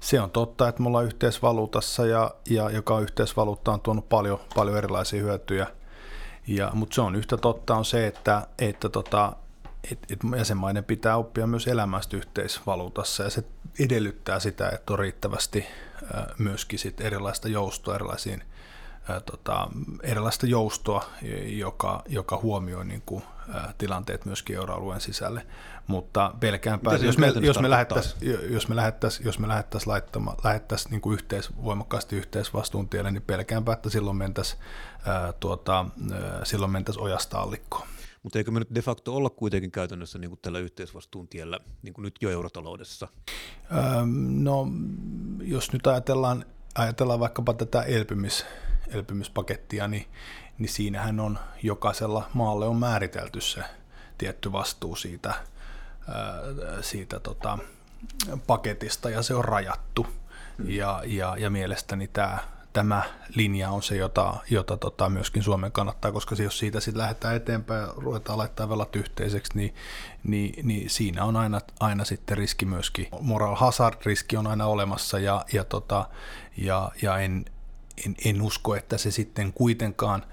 Se 0.00 0.20
on 0.20 0.30
totta, 0.30 0.68
että 0.68 0.82
me 0.82 0.88
ollaan 0.88 1.04
yhteisvaluutassa 1.04 2.06
ja, 2.06 2.34
ja 2.50 2.70
joka 2.70 3.00
yhteisvaluutta 3.00 3.72
on 3.72 3.80
tuonut 3.80 4.08
paljon, 4.08 4.40
paljon 4.54 4.78
erilaisia 4.78 5.22
hyötyjä, 5.22 5.66
ja, 6.46 6.70
mutta 6.74 6.94
se 6.94 7.00
on 7.00 7.16
yhtä 7.16 7.36
totta 7.36 7.76
on 7.76 7.84
se, 7.84 8.06
että, 8.06 8.46
että 8.58 8.88
tota, 8.88 9.32
et, 9.92 9.98
et 10.10 10.18
jäsenmaiden 10.36 10.84
pitää 10.84 11.16
oppia 11.16 11.46
myös 11.46 11.66
elämästä 11.66 12.16
yhteisvaluutassa 12.16 13.22
ja 13.22 13.30
se 13.30 13.44
edellyttää 13.78 14.40
sitä, 14.40 14.68
että 14.68 14.92
on 14.92 14.98
riittävästi 14.98 15.66
myöskin 16.38 16.78
sit 16.78 17.00
erilaista 17.00 17.48
joustoa 17.48 17.94
erilaisiin 17.94 18.42
tota, 19.26 19.68
erilaista 20.02 20.46
joustoa, 20.46 21.04
joka, 21.46 22.02
joka 22.08 22.36
huomioi 22.42 22.84
niin 22.84 23.02
kuin, 23.06 23.22
tilanteet 23.78 24.24
myöskin 24.24 24.56
euroalueen 24.56 25.00
sisälle. 25.00 25.46
Mutta 25.86 26.34
pelkäänpä, 26.40 26.94
jos 26.94 27.18
me, 27.18 27.32
jos 27.40 27.60
me 27.60 27.70
lähettäisiin 27.70 28.52
jos 28.52 28.68
me 28.68 28.76
lähettäisi, 28.76 29.22
jos 29.24 29.38
me 29.38 29.48
lähettäisi 29.48 29.86
laittamaan, 29.86 30.36
lähettäisi 30.44 30.88
niin 30.90 31.00
kuin 31.00 31.14
yhteis, 31.14 31.50
voimakkaasti 31.64 32.16
yhteisvastuun 32.16 32.88
tielle, 32.88 33.10
niin 33.10 33.22
pelkäänpä, 33.22 33.72
että 33.72 33.90
silloin 33.90 34.16
mentäisiin 34.16 34.62
tuota, 35.40 35.86
silloin 36.44 36.72
mentäisi 36.72 37.00
ojasta 37.00 37.38
allikkoon. 37.38 37.88
Mutta 38.26 38.38
eikö 38.38 38.50
me 38.50 38.58
nyt 38.58 38.74
de 38.74 38.82
facto 38.82 39.16
olla 39.16 39.30
kuitenkin 39.30 39.70
käytännössä 39.70 40.18
niin 40.18 40.28
kuin 40.28 40.38
tällä 40.42 40.58
yhteisvastuun 40.58 41.28
tiellä 41.28 41.60
niin 41.82 41.94
kuin 41.94 42.02
nyt 42.02 42.14
jo 42.20 42.30
eurotaloudessa? 42.30 43.08
Öö, 43.72 43.80
no, 44.28 44.66
jos 45.42 45.72
nyt 45.72 45.86
ajatellaan, 45.86 46.44
ajatellaan 46.74 47.20
vaikkapa 47.20 47.54
tätä 47.54 47.82
elpymis, 47.82 48.46
elpymispakettia, 48.88 49.88
niin, 49.88 50.06
niin 50.58 50.68
siinähän 50.68 51.20
on 51.20 51.38
jokaisella 51.62 52.30
maalle 52.34 52.66
on 52.66 52.76
määritelty 52.76 53.40
se 53.40 53.62
tietty 54.18 54.52
vastuu 54.52 54.96
siitä, 54.96 55.34
öö, 56.08 56.82
siitä 56.82 57.20
tota, 57.20 57.58
paketista 58.46 59.10
ja 59.10 59.22
se 59.22 59.34
on 59.34 59.44
rajattu. 59.44 60.06
Hmm. 60.58 60.70
Ja, 60.70 61.02
ja, 61.04 61.36
ja 61.38 61.50
mielestäni 61.50 62.08
tämä 62.08 62.38
tämä 62.76 63.02
linja 63.34 63.70
on 63.70 63.82
se, 63.82 63.96
jota, 63.96 64.34
jota 64.50 64.76
tota 64.76 65.08
myöskin 65.08 65.42
Suomen 65.42 65.72
kannattaa, 65.72 66.12
koska 66.12 66.34
jos 66.38 66.58
siitä 66.58 66.80
sitten 66.80 67.00
lähdetään 67.00 67.36
eteenpäin 67.36 67.82
ja 67.82 67.92
ruvetaan 67.96 68.38
laittaa 68.38 68.68
velat 68.68 68.96
yhteiseksi, 68.96 69.52
niin, 69.54 69.74
niin, 70.24 70.66
niin 70.66 70.90
siinä 70.90 71.24
on 71.24 71.36
aina, 71.36 71.60
aina 71.80 72.04
sitten 72.04 72.38
riski 72.38 72.66
myöskin. 72.66 73.08
Moral 73.20 73.54
hazard-riski 73.54 74.36
on 74.36 74.46
aina 74.46 74.66
olemassa 74.66 75.18
ja, 75.18 75.44
ja, 75.52 75.64
tota, 75.64 76.08
ja, 76.56 76.90
ja 77.02 77.18
en, 77.18 77.44
en, 78.06 78.16
en 78.24 78.42
usko, 78.42 78.74
että 78.76 78.98
se 78.98 79.10
sitten 79.10 79.52
kuitenkaan 79.52 80.24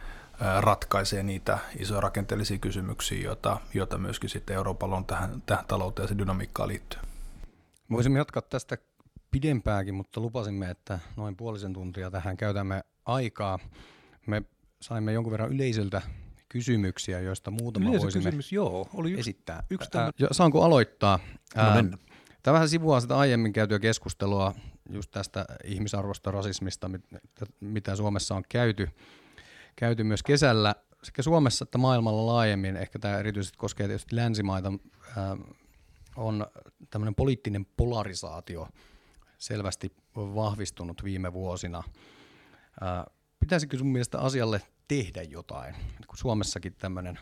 ratkaisee 0.59 1.23
niitä 1.23 1.59
isoja 1.79 2.01
rakenteellisia 2.01 2.57
kysymyksiä, 2.57 3.23
joita, 3.23 3.57
joita 3.73 3.97
myöskin 3.97 4.29
sitten 4.29 4.55
Euroopalla 4.55 4.95
on 4.95 5.05
tähän, 5.05 5.43
tähän 5.45 5.65
talouteen 5.65 6.03
ja 6.03 6.07
se 6.07 6.17
dynamiikkaan 6.17 6.69
liittyen. 6.69 7.05
Voisimme 7.91 8.19
jatkaa 8.19 8.41
tästä 8.41 8.77
pidempääkin, 9.33 9.95
mutta 9.95 10.21
lupasimme, 10.21 10.69
että 10.69 10.99
noin 11.17 11.35
puolisen 11.35 11.73
tuntia 11.73 12.11
tähän 12.11 12.37
käytämme 12.37 12.83
aikaa. 13.05 13.59
Me 14.27 14.43
saimme 14.81 15.13
jonkun 15.13 15.31
verran 15.31 15.53
yleisöltä 15.53 16.01
kysymyksiä, 16.49 17.19
joista 17.19 17.51
muutama 17.51 17.89
Yleisö 17.89 18.03
voisimme 18.03 18.25
kysymys, 18.25 18.51
joo. 18.51 18.89
Oli 18.93 19.11
yksi, 19.11 19.19
esittää. 19.19 19.63
Yksi 19.69 19.97
Ää, 19.97 20.11
saanko 20.31 20.63
aloittaa? 20.63 21.19
No 21.55 21.97
Tämä 22.43 22.53
vähän 22.53 22.69
sivuaa 22.69 22.99
sitä 22.99 23.17
aiemmin 23.17 23.53
käytyä 23.53 23.79
keskustelua 23.79 24.53
just 24.89 25.11
tästä 25.11 25.45
ihmisarvosta, 25.63 26.31
rasismista, 26.31 26.89
mitä 27.59 27.95
Suomessa 27.95 28.35
on 28.35 28.43
käyty, 28.49 28.89
käyty 29.75 30.03
myös 30.03 30.23
kesällä 30.23 30.75
sekä 31.03 31.21
Suomessa 31.21 31.63
että 31.63 31.77
maailmalla 31.77 32.33
laajemmin. 32.33 32.77
Ehkä 32.77 32.99
tämä 32.99 33.17
erityisesti 33.17 33.57
koskee 33.57 33.87
tietysti 33.87 34.15
länsimaita. 34.15 34.73
on 36.15 36.47
tämmöinen 36.89 37.15
poliittinen 37.15 37.65
polarisaatio 37.77 38.67
selvästi 39.43 39.95
vahvistunut 40.15 41.03
viime 41.03 41.33
vuosina. 41.33 41.83
Pitäisikö 43.39 43.77
sun 43.77 43.87
mielestä 43.87 44.19
asialle 44.19 44.61
tehdä 44.87 45.23
jotain? 45.23 45.75
Kun 46.07 46.17
Suomessakin 46.17 46.75
tämmöinen 46.75 47.19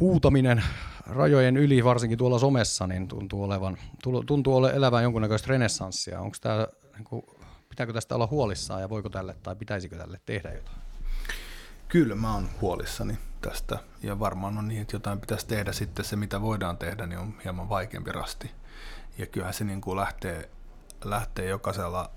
huutaminen 0.00 0.64
rajojen 1.06 1.56
yli, 1.56 1.84
varsinkin 1.84 2.18
tuolla 2.18 2.38
somessa, 2.38 2.86
niin 2.86 3.08
tuntuu 3.08 3.42
olevan, 3.42 3.78
tuntuu 4.26 4.56
ole 4.56 4.70
elävän 4.70 5.02
jonkunnäköistä 5.02 5.48
renessanssia. 5.48 6.20
Onko 6.20 6.36
tämä, 6.40 6.66
niin 6.94 7.04
kuin, 7.04 7.22
pitääkö 7.68 7.92
tästä 7.92 8.14
olla 8.14 8.26
huolissaan 8.26 8.80
ja 8.80 8.88
voiko 8.88 9.08
tälle 9.08 9.36
tai 9.42 9.56
pitäisikö 9.56 9.96
tälle 9.96 10.20
tehdä 10.26 10.52
jotain? 10.52 10.78
Kyllä 11.88 12.14
mä 12.14 12.34
oon 12.34 12.48
huolissani 12.60 13.18
tästä 13.40 13.78
ja 14.02 14.18
varmaan 14.18 14.58
on 14.58 14.68
niin, 14.68 14.82
että 14.82 14.96
jotain 14.96 15.20
pitäisi 15.20 15.46
tehdä 15.46 15.72
sitten 15.72 16.04
se, 16.04 16.16
mitä 16.16 16.40
voidaan 16.40 16.78
tehdä, 16.78 17.06
niin 17.06 17.18
on 17.18 17.34
hieman 17.44 17.68
vaikeampi 17.68 18.12
rasti. 18.12 18.50
Ja 19.18 19.26
kyllähän 19.26 19.54
se 19.54 19.64
niin 19.64 19.80
kuin 19.80 19.96
lähtee, 19.96 20.50
lähtee 21.04 21.48
jokaisella 21.48 22.10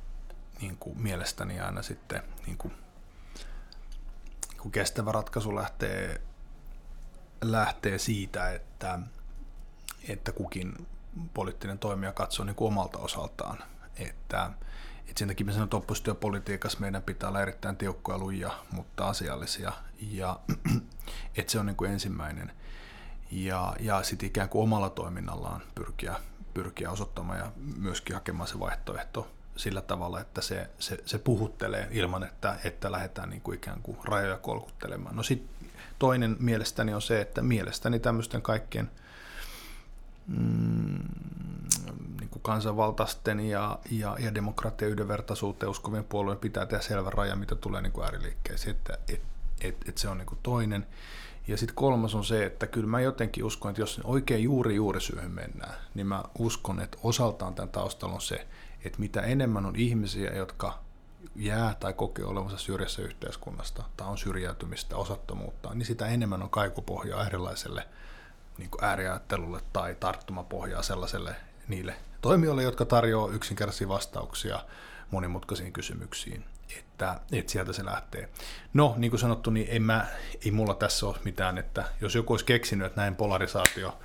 niin 0.62 0.78
kuin 0.78 1.02
mielestäni 1.02 1.60
aina 1.60 1.82
sitten 1.82 2.24
niin 2.46 2.58
kuin, 2.58 2.74
kun 4.62 4.72
kestävä 4.72 5.12
ratkaisu 5.12 5.56
lähtee, 5.56 6.22
lähtee 7.41 7.98
siitä, 7.98 8.52
että, 8.52 9.00
että 10.08 10.32
kukin 10.32 10.88
poliittinen 11.34 11.80
toimija 11.80 12.12
katsoo 12.12 12.46
niin 12.46 12.56
kuin 12.56 12.67
omalta 12.67 12.98
osaltaan, 12.98 13.63
että 13.96 14.52
et 15.08 15.17
sen 15.17 15.28
takia 15.28 15.46
mä 15.46 15.52
sanon, 15.52 15.63
että 15.63 15.78
oppositiopolitiikassa 15.78 16.80
meidän 16.80 17.04
pitää 17.04 17.30
olla 17.30 17.41
erittäin 17.41 17.78
tiukkoja 17.78 18.17
lujia, 18.17 18.52
mutta 18.72 19.08
asiallisia. 19.08 19.72
Ja 20.00 20.39
että 21.38 21.52
se 21.52 21.60
on 21.60 21.65
niin 21.65 21.76
kuin 21.76 21.91
ensimmäinen. 21.91 22.52
Ja, 23.32 23.76
ja 23.80 24.04
sitten 24.04 24.28
ikään 24.28 24.50
kuin 24.50 24.63
omalla 24.63 24.89
toiminnallaan 24.89 25.62
pyrkiä, 25.76 26.15
pyrkiä 26.54 26.92
osoittamaan 26.92 27.39
ja 27.39 27.52
myöskin 27.78 28.16
hakemaan 28.16 28.48
se 28.48 28.60
vaihtoehto 28.60 29.28
sillä 29.56 29.82
tavalla, 29.82 30.22
että 30.22 30.42
se, 30.42 30.70
se, 30.80 30.98
se 31.06 31.18
puhuttelee 31.18 31.88
ilman, 31.92 32.24
että, 32.24 32.56
että 32.63 32.92
lähdetään 32.92 33.30
niin 33.30 33.42
kuin 33.42 33.56
ikään 33.56 33.82
kuin 33.82 33.98
rajoja 34.04 34.38
kolkuttelemaan. 34.38 35.16
No 35.16 35.24
sitten 35.24 35.70
toinen 36.00 36.38
mielestäni 36.39 36.94
on 36.94 37.02
se, 37.02 37.22
että 37.22 37.42
mielestäni 37.42 38.00
tämmöisten 38.00 38.42
kaikkien 38.42 38.92
mm, 40.28 41.00
niin 42.20 42.30
kuin 42.30 42.42
kansanvaltaisten 42.42 43.39
ja, 43.39 43.80
ja, 43.92 44.18
ja 44.20 44.36
demokratia 44.36 44.88
yhdenvertaisuuteen 44.88 45.70
uskovien 45.70 46.04
puolueen 46.04 46.39
pitää 46.39 46.66
tehdä 46.66 46.84
selvä 46.84 47.10
raja, 47.10 47.36
mitä 47.36 47.56
tulee 47.56 47.82
niin 47.82 47.94
kuin 47.94 48.06
ääriliikkeisiin, 48.06 48.76
että 48.76 48.98
et, 49.08 49.22
et, 49.62 49.89
et 49.89 49.98
se 49.98 50.10
on 50.10 50.18
niin 50.18 50.26
kuin 50.26 50.39
toinen. 50.44 50.88
Ja 51.48 51.58
sitten 51.58 51.76
kolmas 51.76 52.16
on 52.16 52.26
se, 52.26 52.46
että 52.46 52.68
kyllä 52.68 52.88
mä 52.88 53.02
jotenkin 53.02 53.44
uskon, 53.44 53.70
että 53.70 53.82
jos 53.82 54.02
oikein 54.04 54.44
juuri 54.44 54.76
juuri 54.76 55.02
syyhyn 55.02 55.32
mennään, 55.32 55.74
niin 55.94 56.08
mä 56.08 56.24
uskon, 56.40 56.80
että 56.80 56.98
osaltaan 57.04 57.56
tämän 57.56 57.70
taustalla 57.70 58.16
on 58.16 58.22
se, 58.22 58.48
että 58.86 59.00
mitä 59.00 59.22
enemmän 59.22 59.66
on 59.66 59.76
ihmisiä, 59.76 60.32
jotka 60.36 60.80
jää 61.36 61.76
tai 61.80 61.94
kokee 61.94 62.26
olevansa 62.26 62.58
syrjässä 62.58 63.02
yhteiskunnasta 63.02 63.84
tai 63.98 64.08
on 64.08 64.18
syrjäytymistä, 64.18 64.98
osattomuutta, 64.98 65.74
niin 65.74 65.86
sitä 65.86 66.08
enemmän 66.08 66.44
on 66.44 66.50
kaikupohjaa 66.50 67.26
erilaiselle 67.28 67.88
niin 68.58 68.70
ääriajattelulle 68.82 69.62
tai 69.74 69.96
tarttumapohjaa 70.00 70.84
sellaiselle 70.84 71.36
niille 71.68 71.96
toimijoille, 72.22 72.64
jotka 72.64 72.86
tarjoavat 72.86 73.36
yksinkertaisia 73.36 73.88
vastauksia 73.88 74.60
monimutkaisiin 75.12 75.74
kysymyksiin, 75.74 76.46
että, 76.80 77.20
että 77.32 77.52
sieltä 77.52 77.74
se 77.74 77.86
lähtee. 77.86 78.30
No, 78.74 78.94
niin 78.98 79.12
kuin 79.12 79.20
sanottu, 79.20 79.50
niin 79.50 79.68
ei, 79.70 79.80
mä, 79.80 80.06
ei 80.46 80.52
mulla 80.52 80.74
tässä 80.74 81.06
ole 81.06 81.16
mitään, 81.24 81.58
että 81.58 81.86
jos 82.02 82.16
joku 82.16 82.34
olisi 82.34 82.46
keksinyt, 82.46 82.88
että 82.88 83.02
näin 83.02 83.16
polarisaatio 83.16 84.00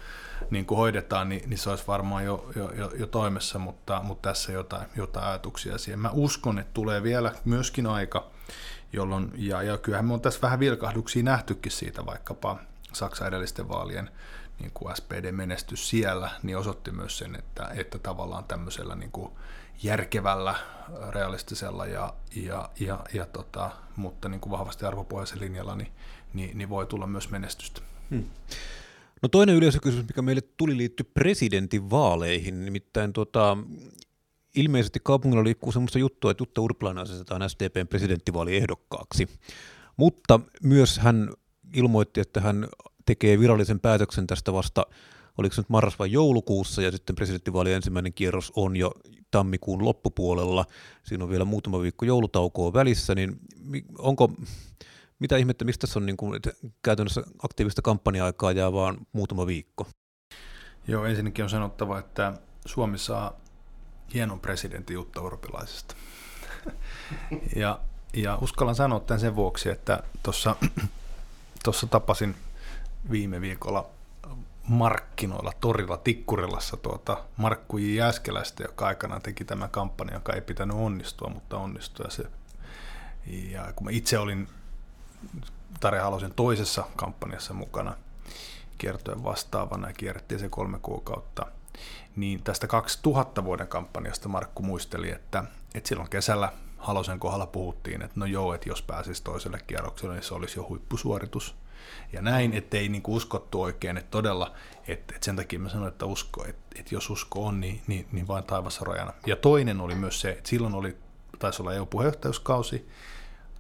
niin 0.51 0.67
kuin 0.67 0.79
hoidetaan, 0.79 1.29
niin, 1.29 1.51
niin 1.51 1.59
se 1.59 1.71
olisi 1.71 1.85
varmaan 1.87 2.25
jo, 2.25 2.51
jo, 2.57 2.73
jo, 2.73 2.91
jo 2.99 3.07
toimessa, 3.07 3.59
mutta, 3.59 4.01
mutta 4.03 4.29
tässä 4.29 4.53
jotain, 4.53 4.87
jotain 4.97 5.27
ajatuksia 5.27 5.79
siihen. 5.79 6.01
Mä 6.01 6.11
uskon, 6.13 6.59
että 6.59 6.75
tulee 6.75 7.03
vielä 7.03 7.33
myöskin 7.45 7.87
aika, 7.87 8.31
jolloin, 8.93 9.33
ja, 9.35 9.63
ja 9.63 9.79
kyllähän 9.79 10.07
me 10.07 10.15
on 10.15 10.21
tässä 10.21 10.41
vähän 10.43 10.61
vilkahduksia 10.61 11.23
nähtykin 11.23 11.73
siitä 11.73 12.07
vaikkapa 12.07 12.59
Saksan 12.93 13.29
edellisten 13.29 13.69
vaalien 13.69 14.11
niin 14.61 14.71
kuin 14.75 14.97
SPD-menestys 14.97 15.89
siellä, 15.91 16.31
niin 16.43 16.59
osoitti 16.59 16.91
myös 16.91 17.19
sen, 17.19 17.37
että, 17.37 17.71
että 17.75 17.99
tavallaan 17.99 18.45
tämmöisellä 18.45 18.95
niin 18.95 19.13
kuin 19.13 19.33
järkevällä, 19.83 20.55
realistisella 21.11 21.87
ja, 21.87 22.15
ja, 22.37 22.71
ja, 22.81 23.05
ja 23.15 23.27
tota, 23.27 23.71
mutta 23.97 24.29
niin 24.29 24.41
kuin 24.41 24.51
vahvasti 24.51 24.85
arvopohjaisella 24.85 25.45
linjalla, 25.45 25.77
niin, 25.77 25.93
niin, 26.35 26.59
niin 26.59 26.69
voi 26.69 26.87
tulla 26.87 27.07
myös 27.07 27.31
menestystä. 27.31 27.81
Hmm. 28.11 28.25
No 29.23 29.29
toinen 29.29 29.57
yleisökysymys, 29.57 30.09
mikä 30.09 30.23
meille 30.23 30.43
tuli, 30.57 30.77
liittyy 30.77 31.11
presidentin 31.15 31.91
vaaleihin. 31.91 32.65
Nimittäin 32.65 33.13
tota, 33.13 33.57
ilmeisesti 34.55 35.01
kaupungilla 35.03 35.45
liikkuu 35.45 35.73
sellaista 35.73 35.99
juttua, 35.99 36.31
että 36.31 36.43
Jutta 36.43 36.61
Urpilainen 36.61 37.03
asetetaan 37.03 37.51
SDPn 37.51 37.89
presidenttivaaliehdokkaaksi. 37.89 39.29
Mutta 39.97 40.41
myös 40.63 40.99
hän 40.99 41.31
ilmoitti, 41.75 42.21
että 42.21 42.41
hän 42.41 42.69
tekee 43.07 43.41
virallisen 43.41 43.81
päätöksen 43.81 44.27
tästä 44.27 44.53
vasta, 44.53 44.87
oliko 45.39 45.55
se 45.55 45.61
nyt 45.61 45.69
marras- 45.69 45.99
vai 45.99 46.13
joulukuussa, 46.13 46.83
ja 46.83 46.91
sitten 46.91 47.17
presidenttivaalien 47.17 47.77
ensimmäinen 47.77 48.13
kierros 48.13 48.53
on 48.57 48.77
jo 48.77 48.93
tammikuun 49.31 49.85
loppupuolella. 49.85 50.65
Siinä 51.03 51.25
on 51.25 51.31
vielä 51.31 51.45
muutama 51.45 51.83
viikko 51.83 52.05
joulutaukoa 52.05 52.73
välissä, 52.73 53.15
niin 53.15 53.41
onko, 53.99 54.33
mitä 55.19 55.37
ihmettä, 55.37 55.65
mistä 55.65 55.81
tässä 55.81 55.99
on 55.99 56.07
niin 56.07 56.17
kuin, 56.17 56.41
käytännössä 56.83 57.23
aktiivista 57.43 57.83
kampanja-aikaa 57.83 58.53
jää 58.53 58.73
vaan 58.73 58.99
muutama 59.13 59.47
viikko? 59.47 59.87
Joo, 60.89 61.05
ensinnäkin 61.05 61.45
on 61.45 61.51
sanottava, 61.51 61.99
että 61.99 62.33
Suomi 62.67 62.99
saa 62.99 63.41
hienon 64.15 64.41
presidentin 64.41 64.95
Jutta 64.95 65.21
Urpilaisesta. 65.21 65.95
ja, 67.57 67.81
ja 68.15 68.39
uskallan 68.41 68.75
sanoa 68.75 69.01
tämän 69.01 69.21
sen 69.21 69.37
vuoksi, 69.37 69.69
että 69.69 70.03
tuossa 70.23 71.87
tapasin 71.91 72.35
viime 73.11 73.41
viikolla 73.41 73.98
markkinoilla, 74.69 75.53
torilla, 75.61 75.97
Tikkurilassa 75.97 76.77
tuota 76.77 77.25
Markku 77.37 77.79
J. 77.79 77.95
Jäskeläistä, 77.95 78.63
joka 78.63 78.87
aikanaan 78.87 79.23
teki 79.23 79.45
tämän 79.45 79.71
kampanjan, 79.71 80.17
joka 80.17 80.33
ei 80.33 80.41
pitänyt 80.41 80.77
onnistua, 80.77 81.31
mutta 81.31 81.59
onnistui. 81.59 82.07
Ja, 82.07 82.11
se, 82.11 82.25
ja 83.27 83.73
kun 83.77 83.85
mä 83.85 83.91
itse 83.91 84.19
olin 84.19 84.49
Tare 85.81 85.99
Halosen 85.99 86.35
toisessa 86.35 86.85
kampanjassa 86.97 87.55
mukana 87.55 87.95
kiertojen 88.79 89.25
vastaavana 89.25 89.89
ja 89.89 89.95
kierrettiin 89.95 90.39
se 90.39 90.49
kolme 90.49 90.79
kuukautta, 90.79 91.47
niin 92.17 92.43
tästä 92.43 92.67
2000 92.67 93.45
vuoden 93.45 93.69
kampanjasta 93.69 94.29
Markku 94.29 94.63
muisteli, 94.63 95.11
että, 95.11 95.45
että 95.75 95.89
silloin 95.89 96.11
kesällä 96.11 96.53
Halosen 96.79 97.21
kohdalla 97.21 97.47
puhuttiin, 97.47 98.03
että 98.03 98.21
no 98.21 98.27
joo, 98.27 98.55
että 98.55 98.69
jos 98.69 98.83
pääsisi 98.83 99.23
toiselle 99.23 99.61
kierrokselle, 99.67 100.15
niin 100.15 100.23
se 100.25 100.35
olisi 100.35 100.59
jo 100.59 100.67
huippusuoritus. 100.69 101.55
Ja 102.13 102.23
näin, 102.23 102.53
ettei 102.53 102.89
niin 102.89 103.03
uskottu 103.07 103.63
oikein, 103.63 103.97
että 103.97 104.11
todella, 104.11 104.53
että, 104.89 105.15
että 105.15 105.25
sen 105.25 105.37
takia 105.37 105.59
mä 105.59 105.69
sanoin, 105.69 105.89
että 105.89 106.07
usko, 106.07 106.45
että, 106.45 106.81
että 106.81 106.95
jos 106.95 107.11
usko 107.11 107.47
on, 107.47 107.61
niin, 107.61 107.81
niin, 107.87 108.07
niin 108.13 108.29
vain 108.29 108.45
taivassa 108.45 108.85
rajana. 108.85 109.13
Ja 109.27 109.37
toinen 109.37 109.81
oli 109.81 109.95
myös 109.95 110.21
se, 110.21 110.31
että 110.31 110.49
silloin 110.49 110.75
oli, 110.75 110.97
taisi 111.39 111.63
olla 111.63 111.75
EU-puheenjohtajuuskausi, 111.75 112.89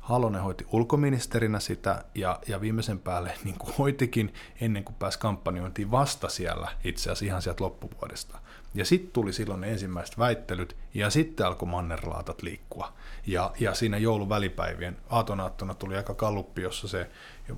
Halonen 0.00 0.42
hoiti 0.42 0.66
ulkoministerinä 0.72 1.60
sitä 1.60 2.04
ja, 2.14 2.38
ja 2.46 2.60
viimeisen 2.60 2.98
päälle 2.98 3.34
niin 3.44 3.58
kuin 3.58 3.74
hoitikin 3.78 4.34
ennen 4.60 4.84
kuin 4.84 4.96
pääsi 4.96 5.18
kampanjointiin 5.18 5.90
vasta 5.90 6.28
siellä 6.28 6.68
itse 6.84 7.02
asiassa 7.02 7.24
ihan 7.24 7.42
sieltä 7.42 7.64
loppuvuodesta. 7.64 8.38
Ja 8.74 8.84
sitten 8.84 9.12
tuli 9.12 9.32
silloin 9.32 9.60
ne 9.60 9.70
ensimmäiset 9.70 10.18
väittelyt 10.18 10.76
ja 10.94 11.10
sitten 11.10 11.46
alkoi 11.46 11.68
mannerlaatat 11.68 12.42
liikkua. 12.42 12.92
Ja, 13.26 13.52
ja 13.60 13.74
siinä 13.74 13.98
joulun 13.98 14.28
välipäivien 14.28 14.96
aatonaattona 15.10 15.74
tuli 15.74 15.96
aika 15.96 16.14
kalluppi, 16.14 16.62
jossa 16.62 16.88
se 16.88 17.10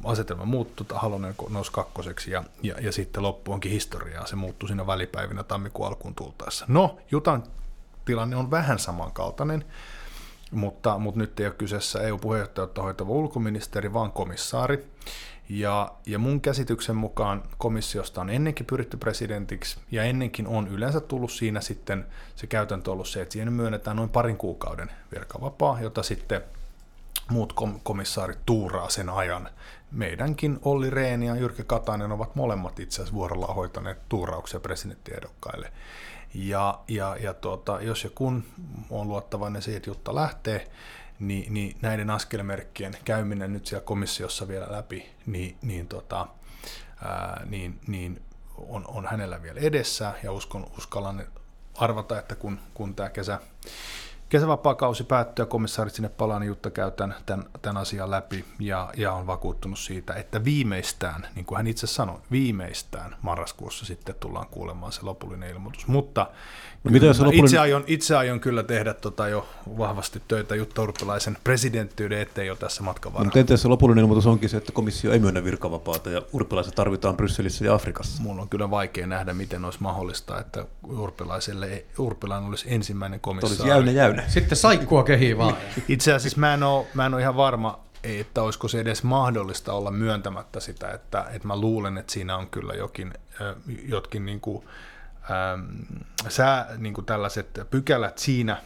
asetelma 0.05 0.45
muuttui, 0.45 0.87
Halonen 0.95 1.35
nousi 1.49 1.73
kakkoseksi 1.73 2.31
ja, 2.31 2.45
ja, 2.63 2.75
ja 2.81 2.93
sitten 2.93 3.23
loppu 3.23 3.53
onkin 3.53 3.73
historiaa. 3.73 4.27
Se 4.27 4.37
muuttui 4.37 4.69
siinä 4.69 4.87
välipäivinä 4.87 5.43
tammikuun 5.43 5.89
alkuun 5.89 6.15
tultaessa. 6.15 6.65
No, 6.69 6.99
Jutan 7.11 7.43
tilanne 8.05 8.37
on 8.37 8.51
vähän 8.51 8.79
samankaltainen 8.79 9.65
mutta, 10.51 10.99
mutta 10.99 11.21
nyt 11.21 11.41
ei 11.41 11.47
ole 11.47 11.55
kyseessä 11.55 12.01
EU-puheenjohtajuutta 12.01 12.83
hoitava 12.83 13.11
ulkoministeri, 13.11 13.93
vaan 13.93 14.13
komissaari. 14.13 14.87
Ja, 15.53 15.93
ja 16.07 16.19
mun 16.19 16.41
käsityksen 16.41 16.97
mukaan 16.97 17.43
komissiosta 17.59 18.21
on 18.21 18.31
ennenkin 18.31 18.67
pyritty 18.67 18.97
presidentiksi, 18.97 19.79
ja 19.91 20.05
ennenkin 20.05 20.47
on 20.47 20.69
yleensä 20.69 21.01
tullut 21.01 21.33
siinä 21.33 21.61
sitten 21.61 22.07
se 22.37 22.47
käytäntö 22.47 22.93
ollut 22.93 23.09
se, 23.09 23.23
että 23.23 23.33
siihen 23.33 23.53
myönnetään 23.53 23.97
noin 23.97 24.09
parin 24.09 24.37
kuukauden 24.37 24.91
virkavapaa, 25.15 25.81
jota 25.81 26.03
sitten 26.03 26.43
muut 27.31 27.53
kom- 27.53 27.81
komissaarit 27.83 28.39
tuuraa 28.47 28.89
sen 28.89 29.09
ajan. 29.09 29.49
Meidänkin 29.93 30.59
Olli 30.63 30.91
Rehn 30.91 31.23
ja 31.23 31.37
Jyrki 31.37 31.63
Katainen 31.67 32.13
ovat 32.13 32.35
molemmat 32.35 32.81
itse 32.81 32.97
asiassa 32.97 33.15
vuorolla 33.15 33.47
hoitaneet 33.47 34.09
tuurauksia 34.09 34.61
presidenttiehdokkaille. 34.61 35.73
Ja, 36.35 36.81
ja, 36.89 37.17
ja 37.21 37.35
tuota, 37.35 37.79
jos 37.83 38.05
ja 38.05 38.11
kun 38.15 38.45
on 38.91 39.09
luottavainen 39.09 39.63
siitä, 39.63 39.77
että 39.77 39.91
Jutta 39.91 40.15
lähtee, 40.15 40.71
niin, 41.21 41.55
niin 41.55 41.77
näiden 41.83 42.11
askelmerkkien 42.11 42.97
käyminen 43.05 43.53
nyt 43.53 43.67
siellä 43.67 43.85
komissiossa 43.85 44.49
vielä 44.49 44.67
läpi, 44.71 45.11
niin, 45.27 45.57
niin, 45.63 45.89
tota, 45.89 46.27
ää, 47.05 47.47
niin, 47.47 47.81
niin 47.87 48.23
on, 48.57 48.85
on 48.89 49.07
hänellä 49.07 49.43
vielä 49.43 49.61
edessä. 49.61 50.15
Ja 50.23 50.33
uskon, 50.33 50.71
uskallan 50.79 51.27
arvata, 51.75 52.19
että 52.19 52.35
kun, 52.35 52.61
kun 52.75 52.95
tämä 52.95 53.09
kesä, 53.09 53.41
kesävapaakausi 54.31 55.05
päättyy 55.05 55.43
ja 55.43 55.47
komissaarit 55.47 55.95
sinne 55.95 56.09
palaa, 56.09 56.39
niin 56.39 56.49
Jutta 56.49 56.71
käy 56.71 56.91
tämän, 56.91 57.15
tämän, 57.27 57.47
tämän 57.63 57.77
asian 57.77 58.11
läpi 58.11 58.45
ja, 58.59 58.91
ja 58.97 59.13
on 59.13 59.27
vakuuttunut 59.27 59.79
siitä, 59.79 60.15
että 60.15 60.45
viimeistään, 60.45 61.27
niin 61.35 61.45
kuin 61.45 61.57
hän 61.57 61.67
itse 61.67 61.87
sanoi, 61.87 62.19
viimeistään 62.31 63.17
marraskuussa 63.23 63.87
sitten 63.87 64.15
tullaan 64.21 64.47
kuulemaan 64.51 64.93
se 64.93 65.01
lopullinen 65.03 65.51
ilmoitus. 65.51 65.87
Mutta 65.87 66.27
No, 66.85 66.91
mitä 66.91 67.07
lopullinen... 67.07 67.45
itse, 67.45 67.59
aion, 67.59 67.85
itse 67.87 68.17
aion 68.17 68.41
kyllä 68.41 68.63
tehdä 68.63 68.95
tota 68.95 69.29
jo 69.29 69.47
vahvasti 69.79 70.23
töitä 70.29 70.55
Jutta 70.55 70.83
Urpilaisen 70.83 71.37
presidenttiyden 71.45 72.21
eteen 72.21 72.47
jo 72.47 72.57
tässä 72.57 72.83
matkan 72.83 73.13
varrella. 73.13 73.25
No, 73.25 73.29
mutta 73.29 73.39
entäs 73.39 73.63
se 73.63 73.69
lopullinen 73.69 74.03
ilmoitus 74.03 74.27
onkin 74.27 74.49
se, 74.49 74.57
että 74.57 74.73
komissio 74.73 75.13
ei 75.13 75.19
myönnä 75.19 75.45
virkavapaata 75.45 76.11
ja 76.11 76.23
Urpilaisen 76.33 76.75
tarvitaan 76.75 77.17
Brysselissä 77.17 77.65
ja 77.65 77.75
Afrikassa? 77.75 78.23
Mulla 78.23 78.43
on 78.43 78.49
kyllä 78.49 78.71
vaikea 78.71 79.07
nähdä, 79.07 79.35
miten 79.35 79.65
olisi 79.65 79.79
mahdollista, 79.83 80.41
että 80.41 80.67
Urpilaiselle, 80.89 81.85
Urpilainen 81.99 82.49
olisi 82.49 82.75
ensimmäinen 82.75 83.21
komissaari. 83.21 83.55
Olisi 83.55 83.69
jäynä 83.69 83.91
jäynä. 83.91 84.20
Sitten 84.29 84.59
saikkua 84.59 85.05
kehii 85.05 85.39
vaan. 85.39 85.57
Itse 85.89 86.13
asiassa 86.13 86.41
mä 86.41 86.55
en 86.55 86.63
ole, 86.63 86.87
mä 86.95 87.07
en 87.07 87.15
ole 87.15 87.23
ihan 87.23 87.37
varma, 87.37 87.81
että 88.03 88.43
olisiko 88.43 88.69
se 88.69 88.81
edes 88.81 89.03
mahdollista 89.03 89.73
olla 89.73 89.91
myöntämättä 89.91 90.61
sitä, 90.61 90.91
että, 90.91 91.27
että 91.33 91.49
mä 91.49 91.57
luulen, 91.57 91.99
että 91.99 92.13
siinä 92.13 92.37
on 92.37 92.51
kyllä 92.51 92.75
jokin, 92.75 93.15
jotkin 93.89 94.27
niin 94.27 94.41
kuin, 94.41 94.65
ähm, 95.31 95.71
sää, 96.29 96.69
niin 96.79 96.95
kuin 96.95 97.05
tällaiset 97.05 97.61
pykälät 97.71 98.19
siinä, 98.19 98.57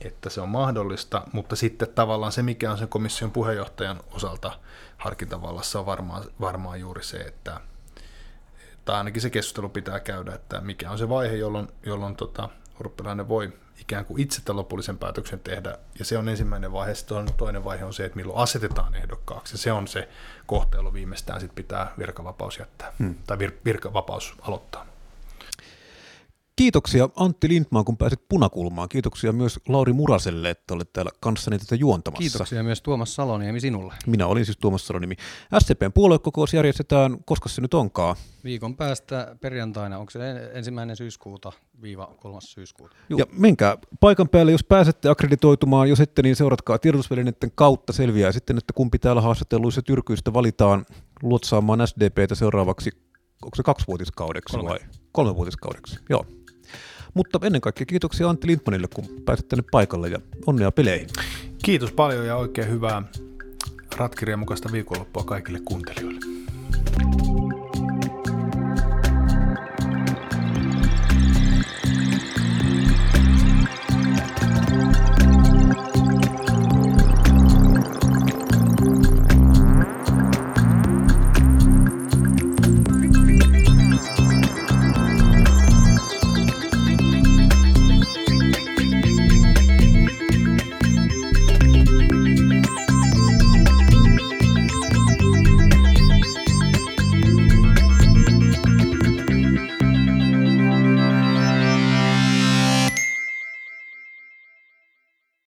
että 0.00 0.30
se 0.30 0.40
on 0.40 0.48
mahdollista, 0.48 1.22
mutta 1.32 1.56
sitten 1.56 1.88
tavallaan 1.94 2.32
se, 2.32 2.42
mikä 2.42 2.70
on 2.70 2.78
sen 2.78 2.88
komission 2.88 3.30
puheenjohtajan 3.30 4.00
osalta 4.10 4.52
harkintavallassa, 4.96 5.80
on 5.80 5.86
varmaan, 5.86 6.24
varmaan 6.40 6.80
juuri 6.80 7.04
se, 7.04 7.16
että 7.16 7.60
tai 8.84 8.96
ainakin 8.96 9.22
se 9.22 9.30
keskustelu 9.30 9.68
pitää 9.68 10.00
käydä, 10.00 10.34
että 10.34 10.60
mikä 10.60 10.90
on 10.90 10.98
se 10.98 11.08
vaihe, 11.08 11.36
jolloin, 11.36 11.68
jolloin 11.82 12.16
tota, 12.16 12.48
Urpilainen 12.80 13.28
voi 13.28 13.52
ikään 13.88 14.04
kuin 14.04 14.20
itse 14.20 14.40
tämän 14.44 14.56
lopullisen 14.56 14.98
päätöksen 14.98 15.40
tehdä, 15.40 15.78
ja 15.98 16.04
se 16.04 16.18
on 16.18 16.28
ensimmäinen 16.28 16.72
vaihe. 16.72 16.94
Sitten 16.94 17.26
toinen 17.36 17.64
vaihe 17.64 17.84
on 17.84 17.94
se, 17.94 18.04
että 18.04 18.16
milloin 18.16 18.38
asetetaan 18.38 18.94
ehdokkaaksi, 18.94 19.54
ja 19.54 19.58
se 19.58 19.72
on 19.72 19.88
se 19.88 20.08
jolloin 20.74 20.94
viimeistään 20.94 21.40
sitten 21.40 21.54
pitää 21.56 21.94
virkavapaus 21.98 22.58
jättää, 22.58 22.92
hmm. 22.98 23.14
tai 23.26 23.36
vir- 23.36 23.60
virkavapaus 23.64 24.34
aloittaa. 24.40 24.86
Kiitoksia 26.58 27.08
Antti 27.16 27.48
Lindman, 27.48 27.84
kun 27.84 27.96
pääsit 27.96 28.28
punakulmaan. 28.28 28.88
Kiitoksia 28.88 29.32
myös 29.32 29.60
Lauri 29.68 29.92
Muraselle, 29.92 30.50
että 30.50 30.74
olet 30.74 30.92
täällä 30.92 31.10
kanssani 31.20 31.58
tätä 31.58 31.74
juontamassa. 31.74 32.18
Kiitoksia 32.18 32.62
myös 32.62 32.82
Tuomas 32.82 33.14
Saloniemi 33.14 33.60
sinulle. 33.60 33.94
Minä 34.06 34.26
olin 34.26 34.44
siis 34.44 34.58
Tuomas 34.58 34.86
Saloniemi. 34.86 35.14
SCPn 35.58 35.92
puoluekokous 35.94 36.54
järjestetään, 36.54 37.16
koska 37.24 37.48
se 37.48 37.60
nyt 37.60 37.74
onkaan? 37.74 38.16
Viikon 38.44 38.76
päästä 38.76 39.36
perjantaina, 39.40 39.98
onko 39.98 40.10
se 40.10 40.50
ensimmäinen 40.52 40.96
syyskuuta 40.96 41.52
viiva 41.82 42.14
kolmas 42.20 42.52
syyskuuta? 42.52 42.96
Juh. 43.08 43.18
Ja 43.18 43.26
menkää 43.32 43.76
paikan 44.00 44.28
päälle, 44.28 44.52
jos 44.52 44.64
pääsette 44.64 45.08
akkreditoitumaan, 45.08 45.88
jos 45.88 46.00
ette, 46.00 46.22
niin 46.22 46.36
seuratkaa 46.36 46.78
tiedotusvälineiden 46.78 47.52
kautta 47.54 47.92
selviää 47.92 48.32
sitten, 48.32 48.58
että 48.58 48.72
kumpi 48.72 48.98
täällä 48.98 49.22
haastatelluissa 49.22 49.82
tyrkyistä 49.82 50.32
valitaan 50.32 50.86
luotsaamaan 51.22 51.88
SDPtä 51.88 52.34
seuraavaksi, 52.34 52.90
onko 53.42 53.56
se 53.56 53.62
kaksivuotiskaudeksi 53.62 54.56
Kolme. 54.56 54.70
vai 54.70 54.78
kolmevuotiskaudeksi? 55.12 55.98
Joo. 56.08 56.26
Mutta 57.14 57.40
ennen 57.42 57.60
kaikkea 57.60 57.86
kiitoksia 57.86 58.28
Antti 58.28 58.46
Lindmanille, 58.46 58.88
kun 58.94 59.04
pääsit 59.24 59.48
tänne 59.48 59.64
paikalle 59.70 60.08
ja 60.08 60.18
onnea 60.46 60.72
peleihin. 60.72 61.08
Kiitos 61.62 61.92
paljon 61.92 62.26
ja 62.26 62.36
oikein 62.36 62.70
hyvää 62.70 63.02
ratkirjan 63.96 64.38
mukaista 64.38 64.72
viikonloppua 64.72 65.24
kaikille 65.24 65.60
kuuntelijoille. 65.64 66.37